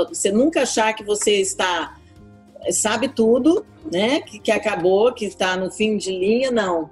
Você 0.08 0.32
nunca 0.32 0.62
achar 0.62 0.92
que 0.94 1.04
você 1.04 1.40
está 1.40 1.96
sabe 2.72 3.08
tudo, 3.08 3.64
né? 3.92 4.20
Que, 4.20 4.38
que 4.38 4.50
acabou, 4.50 5.12
que 5.12 5.26
está 5.26 5.56
no 5.56 5.70
fim 5.70 5.96
de 5.96 6.10
linha, 6.10 6.50
não. 6.50 6.90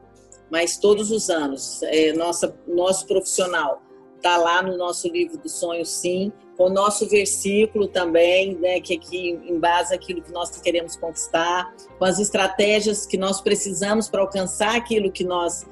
Mas 0.50 0.76
todos 0.76 1.10
os 1.10 1.30
anos, 1.30 1.82
é, 1.84 2.12
nossa, 2.12 2.54
nosso 2.66 3.06
profissional 3.06 3.82
está 4.22 4.36
lá 4.36 4.62
no 4.62 4.76
nosso 4.76 5.08
livro 5.08 5.36
dos 5.36 5.52
sonhos, 5.52 5.88
sim. 5.88 6.32
Com 6.56 6.64
o 6.64 6.70
nosso 6.70 7.08
versículo 7.08 7.88
também, 7.88 8.54
né? 8.56 8.80
Que 8.80 8.94
aqui 8.94 9.30
embasa 9.48 9.94
aquilo 9.94 10.22
que 10.22 10.32
nós 10.32 10.50
queremos 10.60 10.96
conquistar, 10.96 11.74
com 11.98 12.04
as 12.04 12.18
estratégias 12.18 13.04
que 13.04 13.18
nós 13.18 13.40
precisamos 13.40 14.08
para 14.08 14.20
alcançar 14.20 14.76
aquilo 14.76 15.10
que 15.10 15.24
nós 15.24 15.66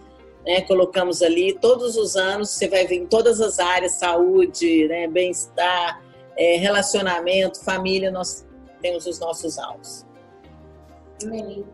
né, 0.45 0.63
colocamos 0.63 1.23
ali. 1.23 1.53
Todos 1.59 1.97
os 1.97 2.17
anos 2.17 2.51
você 2.51 2.69
vai 2.69 2.87
ver 2.87 2.97
em 2.97 3.07
todas 3.07 3.41
as 3.41 3.59
áreas, 3.59 3.93
saúde, 3.93 4.89
né, 4.89 5.07
bem-estar, 5.07 6.03
é, 6.37 6.57
relacionamento, 6.57 7.63
família, 7.65 8.11
nós 8.11 8.47
temos 8.81 9.07
os 9.07 9.19
nossos 9.21 9.59
alvos. 9.59 10.07
Amém. 11.23 11.65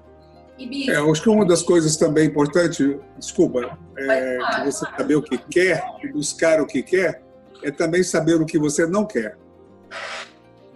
E, 0.59 0.91
é, 0.91 0.97
acho 0.97 1.23
que 1.23 1.29
uma 1.29 1.45
das 1.45 1.63
coisas 1.63 1.97
também 1.97 2.27
importante, 2.27 2.99
desculpa, 3.19 3.79
é 3.99 4.39
que 4.39 4.65
você 4.65 4.87
saber 4.97 5.17
o 5.17 5.23
que 5.23 5.37
quer 5.37 5.85
e 6.03 6.09
buscar 6.09 6.61
o 6.61 6.67
que 6.67 6.83
quer, 6.83 7.23
é 7.63 7.71
também 7.71 8.03
saber 8.03 8.41
o 8.41 8.47
que 8.47 8.59
você 8.59 8.87
não 8.87 9.05
quer. 9.05 9.37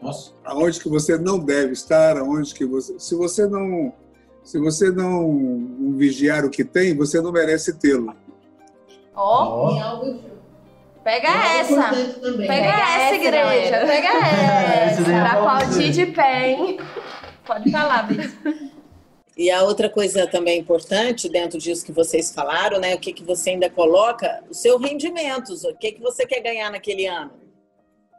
Nossa. 0.02 0.32
Aonde 0.44 0.80
que 0.80 0.88
você 0.88 1.18
não 1.18 1.38
deve 1.38 1.72
estar, 1.72 2.16
aonde 2.18 2.54
que 2.54 2.64
você, 2.64 2.98
se 2.98 3.14
você 3.14 3.46
não, 3.46 3.92
se 4.42 4.58
você 4.58 4.90
não 4.90 5.94
vigiar 5.96 6.44
o 6.44 6.50
que 6.50 6.64
tem, 6.64 6.96
você 6.96 7.20
não 7.20 7.32
merece 7.32 7.78
tê-lo. 7.78 8.14
Ó. 9.14 9.70
Oh. 9.70 10.30
Pega 11.02 11.28
essa. 11.28 11.90
Pega, 11.90 12.46
Pega 12.46 12.68
essa, 12.68 13.14
igreja. 13.14 13.86
Pega 13.86 14.08
essa. 14.26 15.02
Pra 15.02 15.32
aplaudir 15.32 15.90
de 15.90 16.06
pé, 16.06 16.50
hein? 16.50 16.78
Pode 17.46 17.70
falar, 17.70 18.02
Bispo. 18.02 18.69
E 19.40 19.50
a 19.50 19.62
outra 19.62 19.88
coisa 19.88 20.26
também 20.26 20.60
importante 20.60 21.26
dentro 21.26 21.58
disso 21.58 21.82
que 21.82 21.92
vocês 21.92 22.30
falaram, 22.30 22.78
né? 22.78 22.94
O 22.94 22.98
que, 22.98 23.10
que 23.10 23.24
você 23.24 23.48
ainda 23.48 23.70
coloca? 23.70 24.44
O 24.50 24.52
seu 24.52 24.76
rendimento. 24.76 25.54
O 25.54 25.74
que, 25.78 25.92
que 25.92 26.00
você 26.02 26.26
quer 26.26 26.40
ganhar 26.40 26.70
naquele 26.70 27.06
ano? 27.06 27.32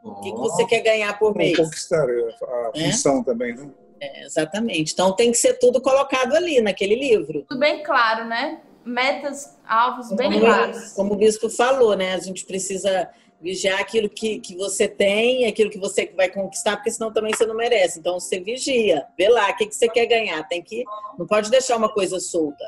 O 0.04 0.16
que, 0.16 0.32
que 0.32 0.38
você 0.40 0.66
quer 0.66 0.80
ganhar 0.80 1.20
por 1.20 1.36
mês? 1.36 1.56
Conquistar 1.56 2.08
a 2.10 2.72
função 2.76 3.20
é? 3.20 3.24
também, 3.24 3.54
né? 3.54 3.70
É, 4.02 4.26
exatamente. 4.26 4.94
Então 4.94 5.16
tem 5.16 5.32
que 5.32 5.38
ser 5.38 5.60
tudo 5.60 5.80
colocado 5.80 6.34
ali 6.34 6.60
naquele 6.60 6.96
livro. 6.96 7.46
Tudo 7.48 7.60
bem 7.60 7.84
claro, 7.84 8.26
né? 8.26 8.60
metas, 8.84 9.58
alvos 9.64 10.12
bem 10.14 10.32
como, 10.32 10.40
claros. 10.40 10.94
Como 10.94 11.14
o 11.14 11.18
bispo 11.18 11.50
falou, 11.50 11.96
né? 11.96 12.16
A 12.16 12.20
gente 12.20 12.46
precisa 12.46 13.08
vigiar 13.42 13.80
aquilo 13.80 14.08
que, 14.08 14.40
que 14.40 14.56
você 14.56 14.88
tem, 14.88 15.46
aquilo 15.46 15.70
que 15.70 15.80
você 15.80 16.12
vai 16.16 16.30
conquistar, 16.30 16.78
porque 16.78 16.92
senão 16.92 17.12
também 17.12 17.34
você 17.34 17.46
não 17.46 17.56
merece. 17.56 18.00
Então 18.00 18.20
você 18.20 18.40
vigia, 18.40 19.06
vê 19.18 19.30
lá 19.30 19.50
o 19.50 19.56
que, 19.56 19.66
que 19.66 19.76
você 19.76 19.90
quer 19.90 20.06
ganhar. 20.06 20.48
Tem 20.48 20.62
que, 20.62 20.84
não 21.18 21.26
pode 21.26 21.50
deixar 21.50 21.78
uma 21.78 21.90
coisa 21.90 22.20
solta. 22.20 22.64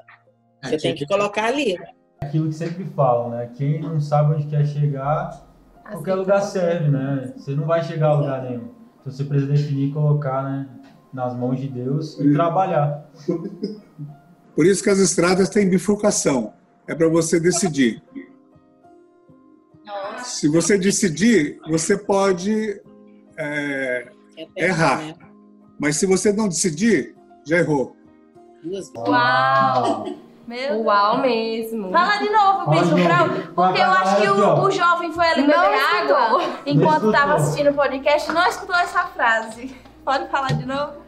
É, 0.63 0.69
você 0.69 0.75
é, 0.75 0.77
tem 0.79 0.93
que, 0.93 1.05
que 1.05 1.07
colocar 1.07 1.45
ali. 1.45 1.77
Aquilo 2.19 2.49
que 2.49 2.55
sempre 2.55 2.85
falam, 2.85 3.29
né? 3.29 3.51
Quem 3.55 3.79
não 3.79 3.99
sabe 4.01 4.35
onde 4.35 4.47
quer 4.47 4.65
chegar, 4.65 5.29
assim, 5.85 5.93
qualquer 5.93 6.15
lugar 6.15 6.41
serve, 6.41 6.89
né? 6.89 7.33
Você 7.37 7.51
não 7.51 7.65
vai 7.65 7.83
chegar 7.83 8.07
a 8.07 8.13
lugar 8.13 8.43
nenhum. 8.43 8.71
Então 8.99 9.11
você 9.11 9.23
precisa 9.23 9.51
definir 9.51 9.89
e 9.89 9.93
colocar, 9.93 10.43
né? 10.43 10.67
Nas 11.13 11.35
mãos 11.35 11.59
de 11.59 11.67
Deus 11.67 12.19
e 12.19 12.33
trabalhar. 12.33 13.07
Por 14.55 14.65
isso 14.65 14.83
que 14.83 14.89
as 14.89 14.97
estradas 14.97 15.49
têm 15.49 15.69
bifurcação. 15.69 16.53
É 16.87 16.95
para 16.95 17.07
você 17.07 17.39
decidir. 17.39 18.01
Se 20.23 20.47
você 20.47 20.77
decidir, 20.77 21.59
você 21.69 21.97
pode 21.97 22.81
é, 23.37 24.07
é 24.37 24.65
errar. 24.65 24.99
Né? 24.99 25.15
Mas 25.79 25.97
se 25.97 26.05
você 26.05 26.31
não 26.31 26.47
decidir, 26.47 27.15
já 27.45 27.57
errou. 27.57 27.95
Uau! 28.95 30.05
Meu 30.45 30.81
Uau 30.81 31.21
mesmo. 31.21 31.89
Fala 31.89 32.17
de 32.17 32.29
novo, 32.29 32.69
Bispo, 32.69 32.95
pra... 32.95 33.29
porque 33.55 33.81
eu 33.81 33.91
acho 33.91 34.21
que 34.21 34.27
o, 34.27 34.63
o 34.63 34.71
jovem 34.71 35.11
foi 35.13 35.25
ali 35.25 35.41
beber 35.41 35.55
água 35.55 36.59
enquanto 36.65 37.07
estava 37.07 37.35
assistindo 37.35 37.69
o 37.69 37.73
podcast 37.73 38.29
e 38.29 38.33
não 38.33 38.45
escutou 38.45 38.75
essa 38.75 39.05
frase. 39.05 39.73
Pode 40.03 40.29
falar 40.29 40.51
de 40.51 40.65
novo? 40.65 41.01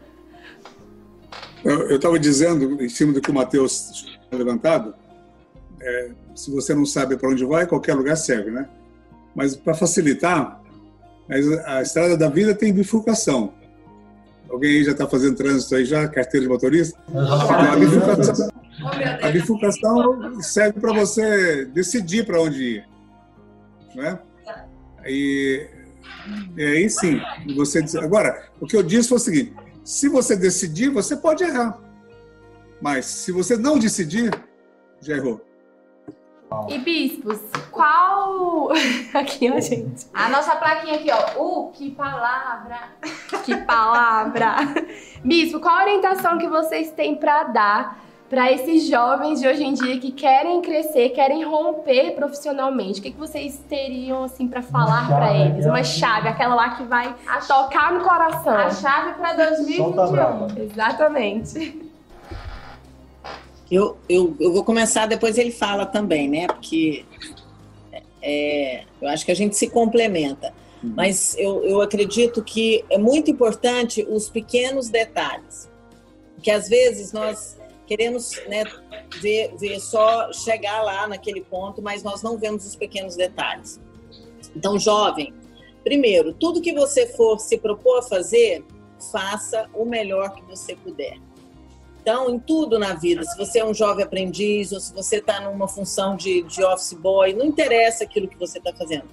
Eu 1.62 1.96
estava 1.96 2.18
dizendo, 2.18 2.82
em 2.82 2.88
cima 2.88 3.12
do 3.12 3.20
que 3.20 3.30
o 3.30 3.34
Matheus 3.34 3.92
tinha 3.92 4.38
levantado, 4.38 4.94
é, 5.82 6.10
se 6.34 6.50
você 6.50 6.74
não 6.74 6.86
sabe 6.86 7.16
para 7.16 7.28
onde 7.28 7.44
vai, 7.44 7.66
qualquer 7.66 7.94
lugar 7.94 8.16
serve, 8.16 8.50
né? 8.50 8.68
Mas 9.36 9.54
para 9.54 9.74
facilitar, 9.74 10.62
a 11.66 11.82
estrada 11.82 12.16
da 12.16 12.30
vida 12.30 12.54
tem 12.54 12.72
bifurcação. 12.72 13.52
Alguém 14.48 14.78
aí 14.78 14.84
já 14.84 14.92
está 14.92 15.06
fazendo 15.06 15.36
trânsito 15.36 15.74
aí 15.74 15.84
já, 15.84 16.08
carteira 16.08 16.46
de 16.46 16.48
motorista? 16.50 16.98
A 17.12 17.76
bifurcação, 17.76 18.48
a 19.22 19.30
bifurcação 19.30 20.40
serve 20.40 20.80
para 20.80 20.94
você 20.94 21.66
decidir 21.66 22.24
para 22.24 22.40
onde 22.40 22.62
ir, 22.62 22.88
né? 23.94 24.18
E, 25.04 25.68
e 26.56 26.64
aí 26.64 26.88
sim, 26.88 27.20
você 27.54 27.84
agora 27.98 28.48
o 28.60 28.66
que 28.66 28.76
eu 28.76 28.82
disse 28.82 29.08
foi 29.08 29.18
o 29.18 29.20
seguinte: 29.20 29.54
se 29.84 30.08
você 30.08 30.34
decidir, 30.34 30.88
você 30.88 31.14
pode 31.14 31.44
errar. 31.44 31.78
Mas 32.80 33.04
se 33.06 33.32
você 33.32 33.56
não 33.56 33.78
decidir, 33.78 34.30
já 35.00 35.16
errou. 35.16 35.44
E 36.68 36.78
bispos, 36.78 37.40
qual. 37.70 38.70
Aqui, 39.14 39.50
ó, 39.50 39.60
gente. 39.60 40.06
A 40.14 40.28
nossa 40.28 40.56
plaquinha 40.56 40.94
aqui, 40.96 41.10
ó. 41.10 41.42
Uh, 41.42 41.72
que 41.72 41.90
palavra! 41.90 42.78
Que 43.44 43.56
palavra! 43.56 44.56
Bispo, 45.22 45.60
qual 45.60 45.76
a 45.76 45.82
orientação 45.82 46.38
que 46.38 46.48
vocês 46.48 46.90
têm 46.90 47.14
para 47.14 47.44
dar 47.44 47.98
para 48.28 48.50
esses 48.50 48.88
jovens 48.88 49.40
de 49.40 49.46
hoje 49.46 49.62
em 49.62 49.72
dia 49.72 50.00
que 50.00 50.10
querem 50.10 50.60
crescer, 50.60 51.10
querem 51.10 51.44
romper 51.44 52.12
profissionalmente? 52.14 52.98
O 52.98 53.02
que, 53.02 53.12
que 53.12 53.18
vocês 53.18 53.62
teriam 53.68 54.24
assim 54.24 54.48
para 54.48 54.62
falar 54.62 55.06
para 55.06 55.32
eles? 55.32 55.64
Uma 55.64 55.84
chave, 55.84 56.28
aquela 56.28 56.54
lá 56.54 56.70
que 56.70 56.82
vai 56.84 57.14
a 57.26 57.38
tocar 57.38 57.92
no 57.92 58.00
coração. 58.00 58.56
A 58.56 58.70
chave 58.70 59.14
para 59.14 59.32
2021. 59.34 60.62
Exatamente. 60.62 61.85
Eu, 63.70 63.96
eu, 64.08 64.36
eu 64.38 64.52
vou 64.52 64.64
começar, 64.64 65.06
depois 65.06 65.38
ele 65.38 65.50
fala 65.50 65.84
também, 65.84 66.28
né? 66.28 66.46
Porque 66.46 67.04
é, 68.22 68.84
eu 69.00 69.08
acho 69.08 69.24
que 69.24 69.32
a 69.32 69.36
gente 69.36 69.56
se 69.56 69.68
complementa. 69.68 70.54
Uhum. 70.82 70.92
Mas 70.96 71.36
eu, 71.38 71.64
eu 71.64 71.80
acredito 71.80 72.42
que 72.42 72.84
é 72.90 72.98
muito 72.98 73.30
importante 73.30 74.06
os 74.08 74.28
pequenos 74.28 74.88
detalhes. 74.88 75.68
Que 76.42 76.50
às 76.50 76.68
vezes 76.68 77.12
nós 77.12 77.56
queremos 77.86 78.32
né, 78.48 78.64
ver, 79.20 79.54
ver 79.56 79.80
só 79.80 80.32
chegar 80.32 80.82
lá 80.82 81.06
naquele 81.06 81.40
ponto, 81.40 81.80
mas 81.80 82.02
nós 82.02 82.22
não 82.22 82.36
vemos 82.36 82.66
os 82.66 82.76
pequenos 82.76 83.16
detalhes. 83.16 83.80
Então, 84.54 84.78
jovem, 84.78 85.32
primeiro, 85.84 86.32
tudo 86.32 86.60
que 86.60 86.72
você 86.72 87.06
for 87.06 87.38
se 87.38 87.58
propor 87.58 87.98
a 87.98 88.02
fazer, 88.02 88.64
faça 89.12 89.68
o 89.74 89.84
melhor 89.84 90.34
que 90.34 90.42
você 90.42 90.74
puder. 90.74 91.18
Então, 92.06 92.30
em 92.30 92.38
tudo 92.38 92.78
na 92.78 92.94
vida, 92.94 93.24
se 93.24 93.36
você 93.36 93.58
é 93.58 93.66
um 93.66 93.74
jovem 93.74 94.04
aprendiz 94.04 94.70
ou 94.70 94.78
se 94.78 94.94
você 94.94 95.16
está 95.16 95.40
numa 95.40 95.66
função 95.66 96.14
de, 96.14 96.40
de 96.42 96.62
office 96.62 96.92
boy, 96.92 97.32
não 97.32 97.44
interessa 97.44 98.04
aquilo 98.04 98.28
que 98.28 98.38
você 98.38 98.58
está 98.58 98.72
fazendo. 98.72 99.06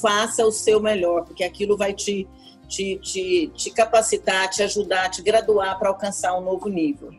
Faça 0.00 0.46
o 0.46 0.52
seu 0.52 0.78
melhor, 0.80 1.24
porque 1.24 1.42
aquilo 1.42 1.76
vai 1.76 1.92
te, 1.92 2.24
te, 2.68 3.00
te, 3.02 3.50
te 3.52 3.70
capacitar, 3.72 4.48
te 4.48 4.62
ajudar, 4.62 5.10
te 5.10 5.22
graduar 5.22 5.76
para 5.76 5.88
alcançar 5.88 6.38
um 6.38 6.40
novo 6.40 6.68
nível. 6.68 7.10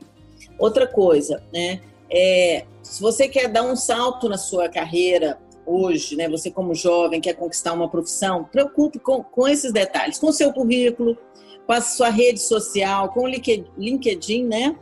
Outra 0.57 0.87
coisa, 0.87 1.43
né? 1.51 1.81
É, 2.09 2.63
se 2.81 3.01
você 3.01 3.27
quer 3.27 3.49
dar 3.49 3.63
um 3.63 3.75
salto 3.75 4.29
na 4.29 4.37
sua 4.37 4.69
carreira 4.69 5.37
hoje, 5.65 6.15
né? 6.15 6.29
Você 6.29 6.49
como 6.49 6.73
jovem 6.73 7.19
quer 7.19 7.33
conquistar 7.33 7.73
uma 7.73 7.89
profissão, 7.89 8.45
preocupe 8.45 8.97
com, 8.97 9.21
com 9.21 9.45
esses 9.45 9.73
detalhes, 9.73 10.19
com 10.19 10.27
o 10.27 10.33
seu 10.33 10.53
currículo, 10.53 11.17
com 11.65 11.73
a 11.73 11.81
sua 11.81 12.07
rede 12.07 12.39
social, 12.39 13.09
com 13.09 13.23
o 13.23 13.27
LinkedIn, 13.27 14.45
né? 14.45 14.73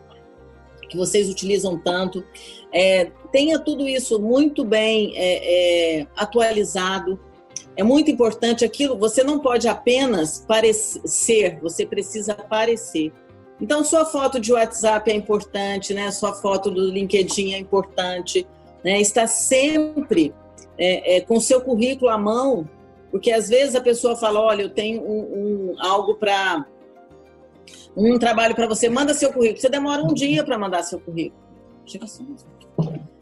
Que 0.90 0.98
vocês 0.98 1.30
utilizam 1.30 1.80
tanto. 1.80 2.24
É, 2.72 3.12
tenha 3.32 3.60
tudo 3.60 3.88
isso 3.88 4.20
muito 4.20 4.64
bem 4.64 5.14
é, 5.16 6.00
é, 6.02 6.08
atualizado, 6.16 7.20
É 7.78 7.84
muito 7.84 8.10
importante 8.10 8.64
aquilo, 8.64 8.98
você 8.98 9.24
não 9.24 9.40
pode 9.40 9.68
apenas 9.68 10.46
parecer, 10.48 11.60
você 11.62 11.86
precisa 11.86 12.34
parecer. 12.34 13.12
Então, 13.60 13.84
sua 13.84 14.06
foto 14.06 14.40
de 14.40 14.52
WhatsApp 14.54 15.10
é 15.12 15.16
importante, 15.16 15.94
né? 15.94 16.12
Sua 16.12 16.34
foto 16.34 16.70
do 16.70 16.90
LinkedIn 16.90 17.54
é 17.54 17.58
importante, 17.58 18.46
né? 18.84 19.00
Está 19.00 19.28
sempre 19.28 20.34
é, 20.78 21.18
é, 21.18 21.22
com 21.22 21.40
seu 21.40 21.62
currículo 21.62 22.10
à 22.10 22.18
mão, 22.18 22.68
porque 23.12 23.32
às 23.32 23.48
vezes 23.48 23.76
a 23.76 23.82
pessoa 23.82 24.16
fala, 24.16 24.42
olha, 24.42 24.64
eu 24.64 24.70
tenho 24.70 25.02
um, 25.02 25.74
um 25.74 25.76
algo 25.80 26.16
para 26.16 26.66
um 27.96 28.18
trabalho 28.20 28.56
para 28.56 28.68
você, 28.68 28.90
manda 28.90 29.14
seu 29.14 29.32
currículo. 29.32 29.62
Você 29.62 29.70
demora 29.70 30.04
um 30.04 30.14
dia 30.14 30.44
para 30.44 30.58
mandar 30.58 30.84
seu 30.84 31.00
currículo. 31.00 31.42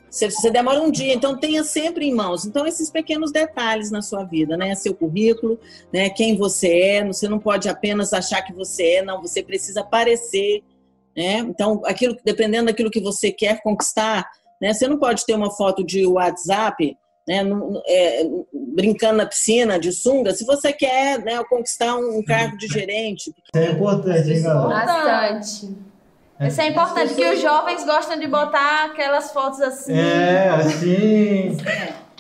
Você, 0.10 0.29
você 0.29 0.51
demora 0.51 0.79
um 0.79 0.91
dia, 0.91 1.12
então 1.12 1.36
tenha 1.38 1.63
sempre 1.63 2.06
em 2.06 2.13
mãos. 2.13 2.45
Então, 2.45 2.67
esses 2.67 2.89
pequenos 2.89 3.32
detalhes 3.32 3.89
na 3.89 4.01
sua 4.01 4.23
vida, 4.23 4.56
né? 4.56 4.75
Seu 4.75 4.93
currículo, 4.93 5.60
né? 5.91 6.10
Quem 6.10 6.38
você 6.38 6.67
é, 6.67 7.06
você 7.06 7.27
não 7.27 7.39
pode 7.39 7.67
apenas 7.67 8.13
achar 8.13 8.43
que 8.43 8.53
você 8.53 8.97
é, 8.97 9.01
não, 9.01 9.21
você 9.21 9.41
precisa 9.41 9.84
parecer, 9.84 10.63
né? 11.17 11.39
Então, 11.39 11.82
aquilo, 11.86 12.15
dependendo 12.23 12.67
daquilo 12.67 12.91
que 12.91 13.01
você 13.01 13.32
quer 13.32 13.62
conquistar, 13.63 14.29
né? 14.62 14.71
Você 14.71 14.88
não 14.88 14.99
pode 14.99 15.25
ter 15.25 15.34
uma 15.34 15.49
foto 15.49 15.84
de 15.84 16.06
WhatsApp 16.06 16.95
né, 17.27 17.41
é, 17.88 18.25
brincando 18.53 19.17
na 19.17 19.25
piscina 19.25 19.79
de 19.79 19.91
sunga, 19.91 20.33
se 20.33 20.45
você 20.45 20.73
quer 20.73 21.19
né, 21.19 21.41
conquistar 21.49 21.95
um 21.95 22.23
cargo 22.23 22.57
de 22.57 22.67
gerente. 22.67 23.33
É 23.55 23.71
importante, 23.71 24.31
hein, 24.31 24.41
galera? 24.41 24.86
Bastante. 24.86 25.75
Isso 26.41 26.62
é 26.62 26.67
importante, 26.67 27.13
que 27.13 27.25
os 27.25 27.39
jovens 27.41 27.86
gostam 27.86 28.19
de 28.19 28.27
botar 28.27 28.86
aquelas 28.86 29.31
fotos 29.31 29.62
assim. 29.62 29.93
É, 29.93 30.49
assim. 30.49 31.57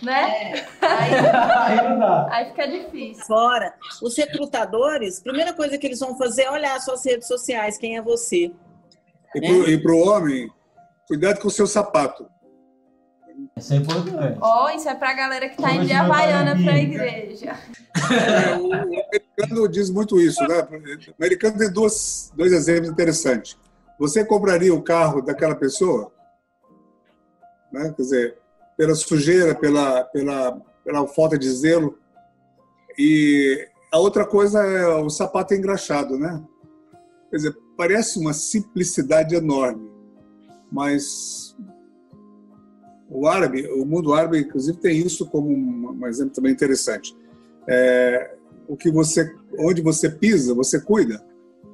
Né? 0.01 0.53
É. 0.53 0.65
Aí, 0.81 1.79
Aí 1.79 1.89
não 1.89 1.99
dá. 1.99 2.27
aí 2.29 2.45
fica 2.47 2.67
difícil. 2.67 3.25
Fora, 3.25 3.73
os 4.01 4.17
recrutadores, 4.17 5.21
primeira 5.21 5.53
coisa 5.53 5.77
que 5.77 5.87
eles 5.87 5.99
vão 5.99 6.17
fazer 6.17 6.43
é 6.43 6.51
olhar 6.51 6.79
suas 6.79 7.05
redes 7.05 7.27
sociais, 7.27 7.77
quem 7.77 7.97
é 7.97 8.01
você. 8.01 8.51
E 9.35 9.77
para 9.77 9.93
o 9.93 10.07
homem, 10.07 10.49
cuidado 11.07 11.39
com 11.39 11.47
o 11.47 11.51
seu 11.51 11.65
sapato. 11.65 12.27
Isso 13.55 13.73
é 13.73 13.77
importante. 13.77 14.37
Ó, 14.41 14.69
isso 14.71 14.89
é 14.89 14.95
pra 14.95 15.13
galera 15.13 15.47
que 15.47 15.57
tá 15.57 15.69
Como 15.69 15.75
indo 15.75 15.85
de 15.85 15.93
Havaiana 15.93 16.55
pra 16.63 16.77
igreja. 16.77 17.55
É, 18.11 18.55
o, 18.57 18.69
o 18.69 18.73
americano 18.73 19.67
diz 19.69 19.89
muito 19.89 20.19
isso, 20.19 20.41
né? 20.47 20.67
O 21.07 21.23
americano 21.23 21.57
tem 21.57 21.71
duas, 21.71 22.31
dois 22.35 22.51
exemplos 22.51 22.89
interessantes. 22.89 23.57
Você 23.99 24.25
compraria 24.25 24.73
o 24.73 24.81
carro 24.81 25.21
daquela 25.21 25.55
pessoa? 25.55 26.11
Né? 27.71 27.93
Quer 27.95 28.01
dizer, 28.01 28.37
pela 28.75 28.95
sujeira, 28.95 29.55
pela, 29.55 30.03
pela, 30.05 30.61
pela 30.83 31.07
falta 31.07 31.37
de 31.37 31.49
zelo. 31.49 31.97
E 32.97 33.67
a 33.91 33.99
outra 33.99 34.25
coisa 34.25 34.63
é 34.63 34.87
o 34.87 35.09
sapato 35.09 35.53
engraxado, 35.53 36.17
né? 36.17 36.43
Quer 37.29 37.37
dizer, 37.37 37.57
parece 37.77 38.19
uma 38.19 38.33
simplicidade 38.33 39.35
enorme, 39.35 39.91
mas 40.71 41.52
o 43.13 43.27
árabe, 43.27 43.67
o 43.67 43.85
mundo 43.85 44.13
árabe, 44.13 44.39
inclusive, 44.39 44.77
tem 44.79 44.97
isso 44.97 45.27
como 45.27 45.49
um, 45.49 46.07
exemplo 46.07 46.33
também 46.33 46.51
interessante. 46.51 47.15
É, 47.67 48.35
o 48.67 48.75
que 48.75 48.89
você, 48.89 49.33
onde 49.59 49.81
você 49.81 50.09
pisa, 50.09 50.53
você 50.55 50.81
cuida. 50.81 51.23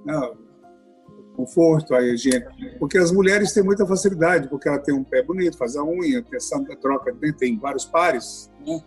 Né? 0.05 0.17
O 0.17 1.37
conforto, 1.37 1.95
a 1.95 2.01
higiene. 2.01 2.45
Porque 2.77 2.97
as 2.97 3.11
mulheres 3.11 3.53
têm 3.53 3.63
muita 3.63 3.85
facilidade, 3.85 4.49
porque 4.49 4.67
ela 4.67 4.79
tem 4.79 4.93
um 4.93 5.03
pé 5.03 5.23
bonito, 5.23 5.57
faz 5.57 5.77
a 5.77 5.83
unha, 5.83 6.21
tem 6.21 6.35
essa 6.35 6.61
troca, 6.81 7.15
tem, 7.15 7.31
tem 7.31 7.57
vários 7.57 7.85
pares. 7.85 8.51
né? 8.67 8.81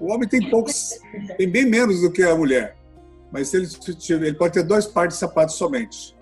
O 0.00 0.10
homem 0.10 0.26
tem 0.26 0.48
poucos, 0.48 0.98
tem 1.36 1.50
bem 1.50 1.66
menos 1.66 2.00
do 2.00 2.10
que 2.10 2.22
a 2.22 2.34
mulher. 2.34 2.76
Mas 3.30 3.52
ele, 3.52 3.66
ele 4.10 4.34
pode 4.34 4.54
ter 4.54 4.62
dois 4.62 4.86
pares 4.86 5.14
de 5.14 5.20
sapatos 5.20 5.56
somente. 5.56 6.16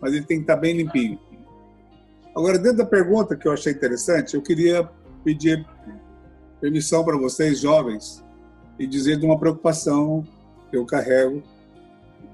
Mas 0.00 0.12
ele 0.12 0.24
tem 0.24 0.36
que 0.36 0.44
estar 0.44 0.56
bem 0.56 0.76
limpinho. 0.76 1.18
Agora, 2.36 2.56
dentro 2.56 2.78
da 2.78 2.86
pergunta 2.86 3.34
que 3.34 3.48
eu 3.48 3.52
achei 3.52 3.72
interessante, 3.72 4.36
eu 4.36 4.42
queria 4.42 4.88
pedir 5.24 5.66
permissão 6.60 7.04
para 7.04 7.16
vocês, 7.16 7.60
jovens, 7.60 8.24
e 8.78 8.86
dizer 8.86 9.18
de 9.18 9.26
uma 9.26 9.38
preocupação 9.38 10.24
que 10.70 10.76
eu 10.76 10.84
carrego. 10.84 11.42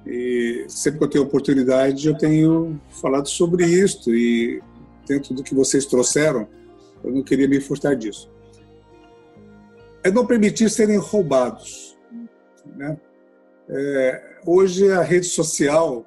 E 0.07 0.67
sempre 0.69 0.99
que 0.99 1.05
eu 1.05 1.11
tenho 1.11 1.25
oportunidade, 1.25 2.07
eu 2.07 2.17
tenho 2.17 2.81
falado 2.91 3.29
sobre 3.29 3.65
isto. 3.65 4.15
E 4.15 4.63
dentro 5.07 5.35
do 5.35 5.43
que 5.43 5.55
vocês 5.55 5.87
trouxeram, 5.87 6.47
eu 7.03 7.11
não 7.11 7.23
queria 7.23 7.49
me 7.49 7.61
furtar 7.61 7.95
disso. 7.95 8.31
É 10.03 10.11
não 10.11 10.27
permitir 10.27 10.69
serem 10.69 10.99
roubados. 10.99 11.97
Né? 12.77 12.99
É, 13.69 14.41
hoje, 14.47 14.91
a 14.91 15.03
rede 15.03 15.27
social, 15.27 16.05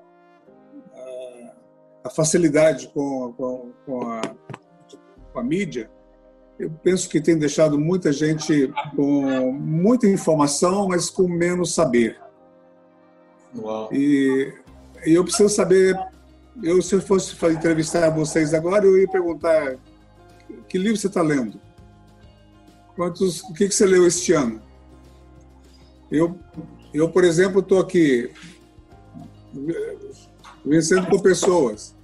a, 2.03 2.09
facilidade 2.09 2.87
com, 2.89 3.33
com, 3.33 3.71
com, 3.85 4.11
a, 4.11 4.21
com 5.33 5.39
a 5.39 5.43
mídia, 5.43 5.89
eu 6.59 6.71
penso 6.83 7.07
que 7.07 7.21
tem 7.21 7.37
deixado 7.37 7.79
muita 7.79 8.11
gente 8.11 8.73
com 8.95 9.51
muita 9.51 10.07
informação, 10.07 10.87
mas 10.87 11.09
com 11.09 11.27
menos 11.27 11.73
saber. 11.73 12.19
Uau. 13.55 13.89
E, 13.93 14.53
e 15.05 15.13
eu 15.13 15.23
preciso 15.23 15.49
saber, 15.49 15.95
eu 16.63 16.81
se 16.81 16.95
eu 16.95 17.01
fosse 17.01 17.35
entrevistar 17.51 18.09
vocês 18.09 18.53
agora, 18.53 18.85
eu 18.85 18.97
ia 18.97 19.07
perguntar 19.07 19.77
que 20.67 20.77
livro 20.77 20.97
você 20.97 21.07
está 21.07 21.21
lendo? 21.21 21.59
Quantos, 22.95 23.41
o 23.43 23.53
que, 23.53 23.67
que 23.67 23.75
você 23.75 23.85
leu 23.85 24.07
este 24.07 24.33
ano? 24.33 24.61
Eu, 26.09 26.39
eu 26.93 27.09
por 27.09 27.23
exemplo, 27.23 27.59
estou 27.59 27.79
aqui 27.79 28.31
eh, 29.55 29.97
vencendo 30.65 31.07
com 31.07 31.19
pessoas. 31.19 31.95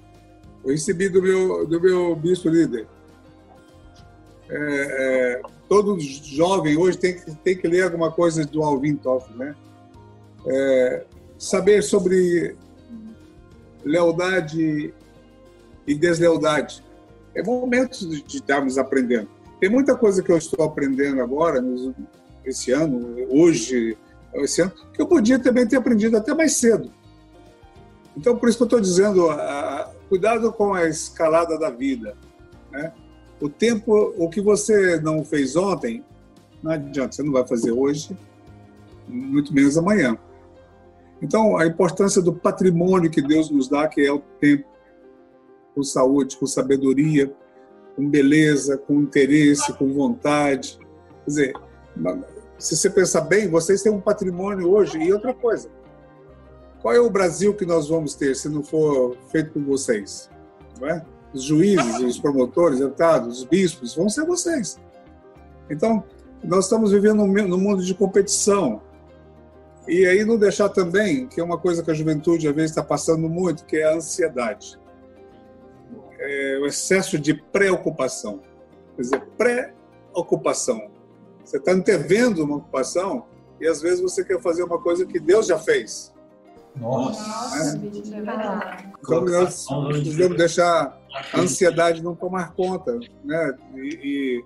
Eu 0.63 0.71
recebi 0.71 1.09
do 1.09 1.21
meu, 1.21 1.65
do 1.65 1.81
meu 1.81 2.15
bispo 2.15 2.49
líder. 2.49 2.87
É, 4.49 4.55
é, 4.55 5.41
todo 5.69 5.99
jovem 5.99 6.77
hoje 6.77 6.97
tem 6.97 7.19
tem 7.43 7.57
que 7.57 7.67
ler 7.67 7.83
alguma 7.83 8.11
coisa 8.11 8.45
do 8.45 8.63
Alvin 8.63 8.95
Toffler, 8.95 9.37
né? 9.37 9.55
É, 10.45 11.05
saber 11.37 11.81
sobre 11.81 12.55
lealdade 13.83 14.93
e 15.85 15.95
deslealdade. 15.95 16.83
É 17.35 17.43
momento 17.43 18.07
de 18.07 18.37
estarmos 18.37 18.77
aprendendo. 18.77 19.27
Tem 19.59 19.69
muita 19.69 19.95
coisa 19.95 20.21
que 20.21 20.31
eu 20.31 20.37
estou 20.37 20.65
aprendendo 20.65 21.21
agora, 21.21 21.63
esse 22.45 22.71
ano, 22.71 23.15
hoje, 23.29 23.97
esse 24.35 24.61
ano, 24.61 24.73
que 24.93 25.01
eu 25.01 25.07
podia 25.07 25.39
também 25.39 25.67
ter 25.67 25.77
aprendido 25.77 26.17
até 26.17 26.33
mais 26.33 26.53
cedo. 26.57 26.91
Então, 28.15 28.37
por 28.37 28.47
isso 28.47 28.57
que 28.57 28.63
eu 28.63 28.67
estou 28.67 28.81
dizendo, 28.81 29.29
ah, 29.29 29.91
cuidado 30.09 30.51
com 30.51 30.73
a 30.73 30.87
escalada 30.87 31.57
da 31.57 31.69
vida. 31.69 32.15
Né? 32.71 32.91
O 33.43 33.49
tempo, 33.49 34.13
o 34.17 34.29
que 34.29 34.39
você 34.39 34.97
não 35.01 35.21
fez 35.21 35.57
ontem, 35.57 36.01
não 36.63 36.71
adianta, 36.71 37.11
você 37.11 37.23
não 37.23 37.33
vai 37.33 37.45
fazer 37.45 37.73
hoje, 37.73 38.17
muito 39.05 39.53
menos 39.53 39.77
amanhã. 39.77 40.17
Então, 41.21 41.57
a 41.57 41.67
importância 41.67 42.21
do 42.21 42.31
patrimônio 42.31 43.11
que 43.11 43.21
Deus 43.21 43.49
nos 43.49 43.67
dá, 43.67 43.85
que 43.89 43.99
é 43.99 44.13
o 44.13 44.19
tempo, 44.39 44.65
com 45.75 45.83
saúde, 45.83 46.37
com 46.37 46.47
sabedoria, 46.47 47.35
com 47.97 48.09
beleza, 48.09 48.77
com 48.77 49.01
interesse, 49.01 49.73
com 49.73 49.91
vontade. 49.93 50.79
Quer 51.25 51.29
dizer, 51.29 51.53
se 52.57 52.77
você 52.77 52.89
pensar 52.89 53.21
bem, 53.21 53.49
vocês 53.49 53.81
têm 53.81 53.91
um 53.91 53.99
patrimônio 53.99 54.69
hoje. 54.69 54.97
E 54.97 55.11
outra 55.11 55.33
coisa, 55.33 55.69
qual 56.81 56.93
é 56.93 56.99
o 57.01 57.09
Brasil 57.09 57.53
que 57.53 57.65
nós 57.65 57.89
vamos 57.89 58.15
ter 58.15 58.37
se 58.37 58.47
não 58.47 58.63
for 58.63 59.17
feito 59.33 59.51
por 59.51 59.63
vocês? 59.63 60.29
Não 60.79 60.87
é? 60.87 61.05
Os 61.33 61.43
juízes, 61.43 61.99
os 61.99 62.19
promotores, 62.19 62.79
deputados, 62.79 63.39
os 63.39 63.43
bispos, 63.45 63.95
vão 63.95 64.07
ser 64.07 64.25
vocês. 64.25 64.79
Então, 65.69 66.03
nós 66.43 66.65
estamos 66.65 66.91
vivendo 66.91 67.25
num 67.25 67.57
mundo 67.57 67.83
de 67.83 67.95
competição. 67.95 68.81
E 69.87 70.05
aí 70.05 70.23
não 70.23 70.37
deixar 70.37 70.69
também, 70.69 71.27
que 71.27 71.41
é 71.41 71.43
uma 71.43 71.57
coisa 71.57 71.83
que 71.83 71.91
a 71.91 71.93
juventude 71.93 72.47
às 72.47 72.55
vezes 72.55 72.71
está 72.71 72.83
passando 72.83 73.27
muito, 73.27 73.65
que 73.65 73.77
é 73.77 73.85
a 73.85 73.95
ansiedade. 73.95 74.79
É 76.19 76.59
o 76.61 76.65
excesso 76.65 77.17
de 77.17 77.33
preocupação. 77.33 78.41
Quer 78.95 79.01
dizer, 79.01 79.25
pré-ocupação. 79.37 80.89
Você 81.43 81.57
está 81.57 81.71
antevendo 81.71 82.43
uma 82.43 82.57
ocupação 82.57 83.25
e 83.59 83.67
às 83.67 83.81
vezes 83.81 84.01
você 84.01 84.23
quer 84.23 84.39
fazer 84.41 84.63
uma 84.63 84.79
coisa 84.79 85.05
que 85.05 85.19
Deus 85.19 85.47
já 85.47 85.57
fez. 85.57 86.12
Nossa. 86.75 87.21
Nossa, 87.27 87.77
bicho, 87.77 88.13
é. 88.13 88.19
Então 88.99 89.25
nós 89.25 89.65
precisamos 89.65 90.37
deixar 90.37 90.97
a 91.33 91.39
ansiedade 91.39 92.01
não 92.03 92.15
tomar 92.15 92.53
conta, 92.53 92.97
né? 93.23 93.57
E, 93.75 94.43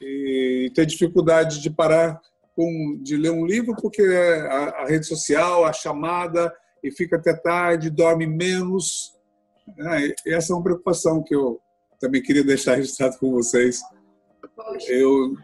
e- 0.00 0.66
e 0.66 0.70
ter 0.74 0.84
dificuldade 0.86 1.60
de 1.60 1.70
parar 1.70 2.20
com, 2.56 2.98
de 3.02 3.16
ler 3.16 3.30
um 3.30 3.46
livro 3.46 3.74
porque 3.80 4.02
a, 4.02 4.82
a 4.82 4.86
rede 4.86 5.06
social, 5.06 5.64
a 5.64 5.72
chamada, 5.72 6.52
e 6.82 6.90
fica 6.90 7.16
até 7.16 7.34
tarde, 7.34 7.88
dorme 7.90 8.26
menos. 8.26 9.16
né? 9.76 10.12
Essa 10.26 10.52
é 10.52 10.56
uma 10.56 10.62
preocupação 10.62 11.22
que 11.22 11.34
eu 11.34 11.60
também 12.00 12.22
queria 12.22 12.44
deixar 12.44 12.74
registrado 12.76 13.18
com 13.18 13.32
vocês. 13.32 13.80
Poxa. 14.56 14.92
Eu, 14.92 15.34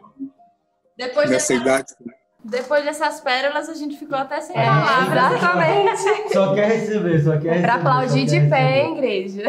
Depois 0.96 1.30
nessa 1.30 1.52
dessa, 1.52 1.54
idade, 1.54 1.94
Depois 2.48 2.84
dessas 2.84 3.20
pérolas, 3.20 3.68
a 3.68 3.74
gente 3.74 3.96
ficou 3.96 4.16
até 4.16 4.40
sem 4.40 4.56
É, 4.56 4.64
palavras. 4.64 5.32
exatamente. 5.32 6.32
Só 6.32 6.54
quer 6.54 6.68
receber, 6.68 7.20
só 7.20 7.30
quer 7.32 7.38
receber. 7.54 7.62
Pra 7.62 7.74
aplaudir 7.74 8.24
de 8.24 8.40
pé, 8.48 8.82
hein, 8.82 8.92
igreja? 8.92 9.42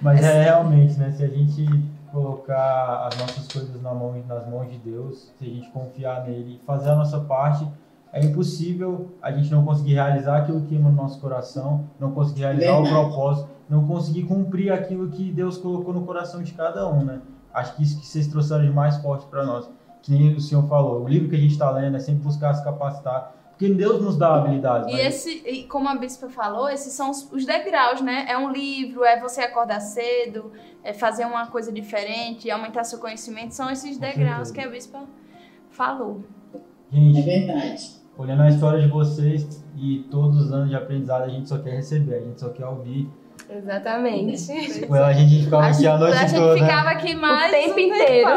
Mas 0.00 0.24
é 0.24 0.42
realmente, 0.42 0.98
né? 0.98 1.12
Se 1.12 1.22
a 1.22 1.28
gente 1.28 1.64
colocar 2.10 3.08
as 3.12 3.18
nossas 3.18 3.46
coisas 3.52 3.80
na 3.82 3.92
mão, 3.94 4.14
nas 4.26 4.48
mãos 4.48 4.68
de 4.70 4.78
Deus, 4.78 5.32
se 5.38 5.44
a 5.44 5.48
gente 5.48 5.70
confiar 5.70 6.24
nele 6.24 6.58
e 6.62 6.66
fazer 6.66 6.90
a 6.90 6.96
nossa 6.96 7.20
parte, 7.20 7.66
é 8.12 8.20
impossível 8.24 9.12
a 9.22 9.30
gente 9.30 9.50
não 9.52 9.64
conseguir 9.64 9.94
realizar 9.94 10.38
aquilo 10.38 10.62
que 10.62 10.74
ama 10.76 10.90
no 10.90 10.96
nosso 10.96 11.20
coração, 11.20 11.84
não 12.00 12.10
conseguir 12.12 12.40
realizar 12.42 12.78
o 12.78 12.88
propósito, 12.88 13.48
não 13.68 13.86
conseguir 13.86 14.22
cumprir 14.24 14.72
aquilo 14.72 15.08
que 15.10 15.30
Deus 15.30 15.58
colocou 15.58 15.92
no 15.94 16.02
coração 16.04 16.42
de 16.42 16.52
cada 16.54 16.88
um, 16.88 17.04
né? 17.04 17.20
Acho 17.52 17.76
que 17.76 17.82
isso 17.82 18.00
que 18.00 18.06
vocês 18.06 18.26
trouxeram 18.26 18.64
de 18.64 18.70
mais 18.72 18.96
forte 18.98 19.26
para 19.26 19.44
nós. 19.44 19.68
Que 20.06 20.34
o 20.34 20.40
senhor 20.40 20.68
falou, 20.68 21.02
o 21.02 21.08
livro 21.08 21.28
que 21.28 21.34
a 21.34 21.38
gente 21.38 21.50
está 21.50 21.68
lendo 21.68 21.96
é 21.96 21.98
sempre 21.98 22.22
buscar 22.22 22.54
se 22.54 22.62
capacitar, 22.62 23.34
porque 23.50 23.68
Deus 23.74 24.00
nos 24.00 24.16
dá 24.16 24.36
habilidades. 24.36 24.88
E 24.88 24.92
mas- 24.92 25.00
esse, 25.06 25.42
e 25.44 25.64
como 25.64 25.88
a 25.88 25.96
bispa 25.96 26.28
falou, 26.28 26.68
esses 26.68 26.92
são 26.92 27.10
os, 27.10 27.28
os 27.32 27.44
degraus, 27.44 28.00
né? 28.00 28.24
É 28.28 28.38
um 28.38 28.52
livro, 28.52 29.02
é 29.04 29.18
você 29.18 29.40
acordar 29.40 29.80
cedo, 29.80 30.52
é 30.84 30.92
fazer 30.92 31.24
uma 31.24 31.48
coisa 31.48 31.72
diferente, 31.72 32.48
aumentar 32.48 32.84
seu 32.84 33.00
conhecimento. 33.00 33.50
São 33.52 33.68
esses 33.68 33.98
degraus 33.98 34.52
que 34.52 34.60
a 34.60 34.68
bispa 34.70 35.02
falou. 35.70 36.22
É 36.54 36.96
Gente, 36.96 37.22
verdade. 37.22 37.90
olhando 38.16 38.42
a 38.42 38.48
história 38.48 38.80
de 38.80 38.86
vocês 38.88 39.64
e 39.76 40.06
todos 40.08 40.40
os 40.40 40.52
anos 40.52 40.68
de 40.68 40.76
aprendizado, 40.76 41.24
a 41.24 41.28
gente 41.28 41.48
só 41.48 41.58
quer 41.58 41.70
receber, 41.74 42.14
a 42.14 42.20
gente 42.20 42.38
só 42.40 42.50
quer 42.50 42.66
ouvir. 42.66 43.10
Exatamente. 43.50 44.86
Com 44.86 44.94
ela 44.94 45.08
a 45.08 45.12
gente 45.12 45.44
ficava 45.44 45.66
aqui 45.66 45.86
a 45.86 45.98
noite 45.98 46.16
a 46.16 46.26
gente 46.26 46.40
toda. 46.40 46.58
ficava 46.58 46.90
aqui 46.90 47.14
mais 47.14 47.50
tempo 47.50 47.74
um 47.74 47.78
inteiro. 47.80 48.30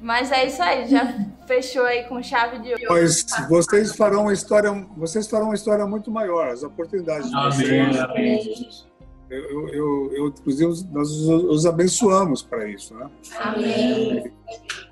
Mas 0.00 0.32
é 0.32 0.46
isso 0.46 0.62
aí, 0.62 0.88
já 0.88 1.14
fechou 1.46 1.84
aí 1.84 2.04
com 2.04 2.22
chave 2.22 2.58
de 2.60 2.70
ouro. 2.70 2.84
Mas 2.88 3.26
vocês 3.48 3.94
farão 3.94 4.22
uma 4.22 4.32
história, 4.32 4.70
vocês 4.96 5.28
farão 5.28 5.46
uma 5.46 5.54
história 5.54 5.86
muito 5.86 6.10
maior, 6.10 6.48
as 6.48 6.62
oportunidades 6.62 7.28
de 7.30 7.36
vocês. 7.36 8.86
Eu, 9.28 9.38
eu, 9.38 9.68
eu, 9.68 10.12
eu, 10.12 10.26
inclusive, 10.28 10.88
nós 10.90 11.08
os, 11.10 11.28
os 11.28 11.66
abençoamos 11.66 12.42
para 12.42 12.68
isso. 12.68 12.94
Né? 12.94 13.08
Amém. 13.38 14.32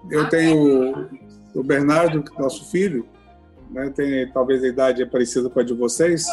Eu 0.08 0.28
tenho 0.28 1.08
o 1.54 1.62
Bernardo, 1.64 2.22
nosso 2.38 2.70
filho, 2.70 3.04
né, 3.70 3.90
tem 3.90 4.30
talvez 4.30 4.62
a 4.62 4.68
idade 4.68 5.04
parecida 5.06 5.50
com 5.50 5.58
a 5.58 5.62
de 5.64 5.74
vocês. 5.74 6.26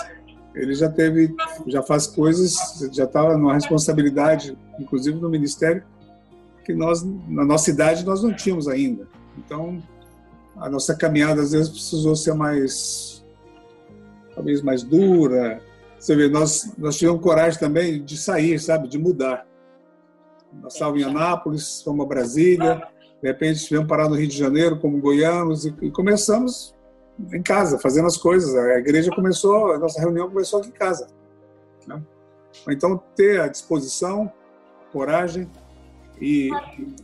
Ele 0.54 0.74
já 0.74 0.90
teve, 0.90 1.36
já 1.68 1.82
faz 1.82 2.08
coisas, 2.08 2.88
já 2.94 3.04
estava 3.04 3.38
numa 3.38 3.56
responsabilidade, 3.56 4.58
inclusive 4.80 5.20
no 5.20 5.30
ministério, 5.30 5.84
que 6.66 6.74
nós, 6.74 7.04
na 7.04 7.46
nossa 7.46 7.70
idade, 7.70 8.04
nós 8.04 8.24
não 8.24 8.36
tínhamos 8.36 8.68
ainda. 8.68 9.08
Então, 9.38 9.82
a 10.58 10.68
nossa 10.68 10.96
caminhada 10.96 11.42
às 11.42 11.52
vezes 11.52 11.70
precisou 11.70 12.16
ser 12.16 12.34
mais, 12.34 13.24
talvez 14.34 14.62
mais 14.64 14.82
dura. 14.82 15.62
Você 16.00 16.16
vê, 16.16 16.28
nós, 16.28 16.74
nós 16.78 16.98
tivemos 16.98 17.22
coragem 17.22 17.60
também 17.60 18.04
de 18.04 18.18
sair, 18.18 18.60
sabe, 18.60 18.88
de 18.88 18.98
mudar. 18.98 19.46
Nós 20.62 20.74
estávamos 20.74 21.02
em 21.02 21.06
Anápolis, 21.06 21.82
fomos 21.84 22.06
a 22.06 22.10
Brasília, 22.10 22.88
de 23.22 23.28
repente 23.28 23.58
estivemos 23.58 23.88
parados 23.88 24.14
no 24.14 24.18
Rio 24.18 24.30
de 24.30 24.38
Janeiro 24.38 24.80
como 24.80 25.00
goianos 25.00 25.66
e, 25.66 25.76
e 25.82 25.92
começamos 25.92 26.74
em 27.32 27.44
casa, 27.44 27.78
fazendo 27.78 28.08
as 28.08 28.18
coisas. 28.18 28.56
A 28.56 28.80
igreja 28.80 29.12
começou, 29.14 29.72
a 29.72 29.78
nossa 29.78 30.00
reunião 30.02 30.30
começou 30.30 30.60
aqui 30.60 30.70
em 30.70 30.72
casa. 30.72 31.08
né? 31.86 32.02
Então, 32.70 33.00
ter 33.16 33.40
a 33.42 33.48
disposição, 33.48 34.32
coragem 34.92 35.50
e 36.22 36.50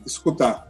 escutar. 0.06 0.68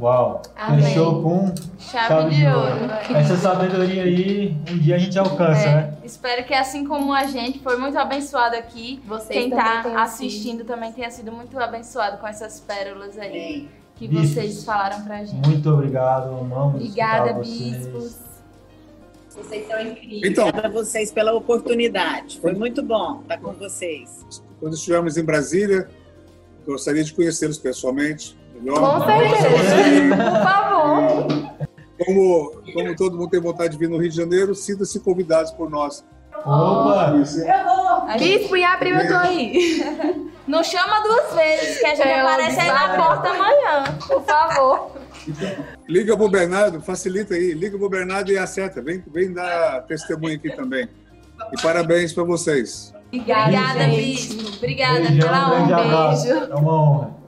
Uau, 0.00 0.42
Amém. 0.56 0.82
fechou 0.84 1.22
com 1.22 1.52
Chave, 1.78 2.36
de 2.36 2.46
ouro. 2.46 2.74
velho. 2.86 3.16
Essa 3.16 3.36
sabedoria 3.36 4.04
aí, 4.04 4.56
um 4.70 4.78
dia 4.78 4.94
a 4.94 4.98
gente 4.98 5.18
alcança, 5.18 5.60
É, 5.68 5.74
né? 5.74 5.94
espero 6.04 6.44
que 6.44 6.54
assim 6.54 6.86
como 6.86 7.12
a 7.12 7.24
gente 7.24 7.58
foi 7.58 7.76
muito 7.76 7.98
abençoado 7.98 8.54
aqui, 8.54 9.02
Vocês 9.04 9.28
quem 9.28 9.50
tá 9.50 9.82
tenham 9.82 9.98
assistindo 9.98 10.62
também 10.64 10.92
tenha 10.92 11.10
sido 11.10 11.32
muito 11.32 11.58
abençoado 11.58 12.18
com 12.18 12.28
essas 12.28 12.60
pérolas 12.60 13.18
aí 13.18 13.68
que 13.96 14.06
Bispos. 14.06 14.30
vocês 14.30 14.64
falaram 14.64 15.02
pra 15.04 15.24
gente. 15.24 15.48
Muito 15.48 15.68
obrigado, 15.68 16.28
amamos 16.28 16.76
Obrigada, 16.76 17.32
bispos. 17.32 18.16
Vocês 19.30 19.66
são 19.66 19.80
incríveis. 19.80 20.22
Então. 20.32 20.46
Obrigada 20.48 20.68
a 20.68 20.70
vocês 20.70 21.10
pela 21.10 21.32
oportunidade. 21.34 22.38
Foi 22.40 22.52
muito 22.54 22.82
bom 22.82 23.20
estar 23.22 23.38
com 23.38 23.52
vocês. 23.52 24.24
Quando 24.60 24.74
estivermos 24.74 25.16
em 25.16 25.24
Brasília, 25.24 25.88
gostaria 26.68 27.02
de 27.02 27.12
conhecê-los 27.14 27.58
pessoalmente. 27.58 28.36
Melhor. 28.54 28.78
Com 28.78 29.06
certeza. 29.06 30.16
Por 30.16 30.42
favor. 30.42 31.68
Como, 32.04 32.62
como 32.72 32.96
todo 32.96 33.16
mundo 33.16 33.30
tem 33.30 33.40
vontade 33.40 33.72
de 33.72 33.78
vir 33.78 33.88
no 33.88 33.98
Rio 33.98 34.10
de 34.10 34.16
Janeiro, 34.16 34.54
sinta-se 34.54 35.00
convidados 35.00 35.50
por 35.52 35.68
nós. 35.68 36.04
Opa! 36.44 37.14
Gente 38.18 38.38
Bispo, 38.38 38.56
e 38.56 38.64
abriu, 38.64 38.94
eu 38.96 39.08
tô 39.08 39.16
aí. 39.16 40.30
não 40.46 40.62
chama 40.62 41.00
duas 41.00 41.34
vezes, 41.34 41.78
que 41.78 41.86
a 41.86 41.94
gente 41.94 42.06
É, 42.08 42.20
aparece 42.20 42.60
aí 42.60 42.68
na 42.68 42.96
porta 42.96 43.28
amanhã. 43.30 43.84
Por 44.06 44.22
favor. 44.24 44.92
Liga 45.88 46.16
pro 46.16 46.28
Bernardo, 46.28 46.80
facilita 46.80 47.34
aí. 47.34 47.52
Liga 47.52 47.76
pro 47.76 47.88
Bernardo 47.88 48.30
e 48.30 48.38
acerta. 48.38 48.80
Vem, 48.80 49.02
vem 49.08 49.32
dar 49.32 49.82
testemunho 49.86 50.36
aqui 50.36 50.54
também. 50.54 50.88
E 51.52 51.60
parabéns 51.62 52.12
para 52.12 52.24
vocês. 52.24 52.94
Obrigada, 53.12 53.78
gente. 53.90 54.04
bispo. 54.04 54.56
Obrigada 54.56 55.00
Beijão, 55.00 55.18
pela 55.18 55.48
grande 55.50 55.72
honra. 55.72 55.82
abraço. 55.84 56.26
beijo. 56.28 56.44
É 56.50 56.54
uma 56.54 56.82
honra. 56.82 57.18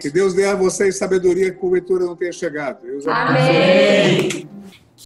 Que 0.00 0.10
Deus 0.10 0.34
dê 0.34 0.46
a 0.46 0.54
vocês 0.54 0.96
sabedoria 0.96 1.50
que 1.50 1.58
porventura 1.58 2.04
não 2.04 2.16
tenha 2.16 2.32
chegado. 2.32 2.78
Abençoe. 2.86 3.12
Amém. 3.12 4.48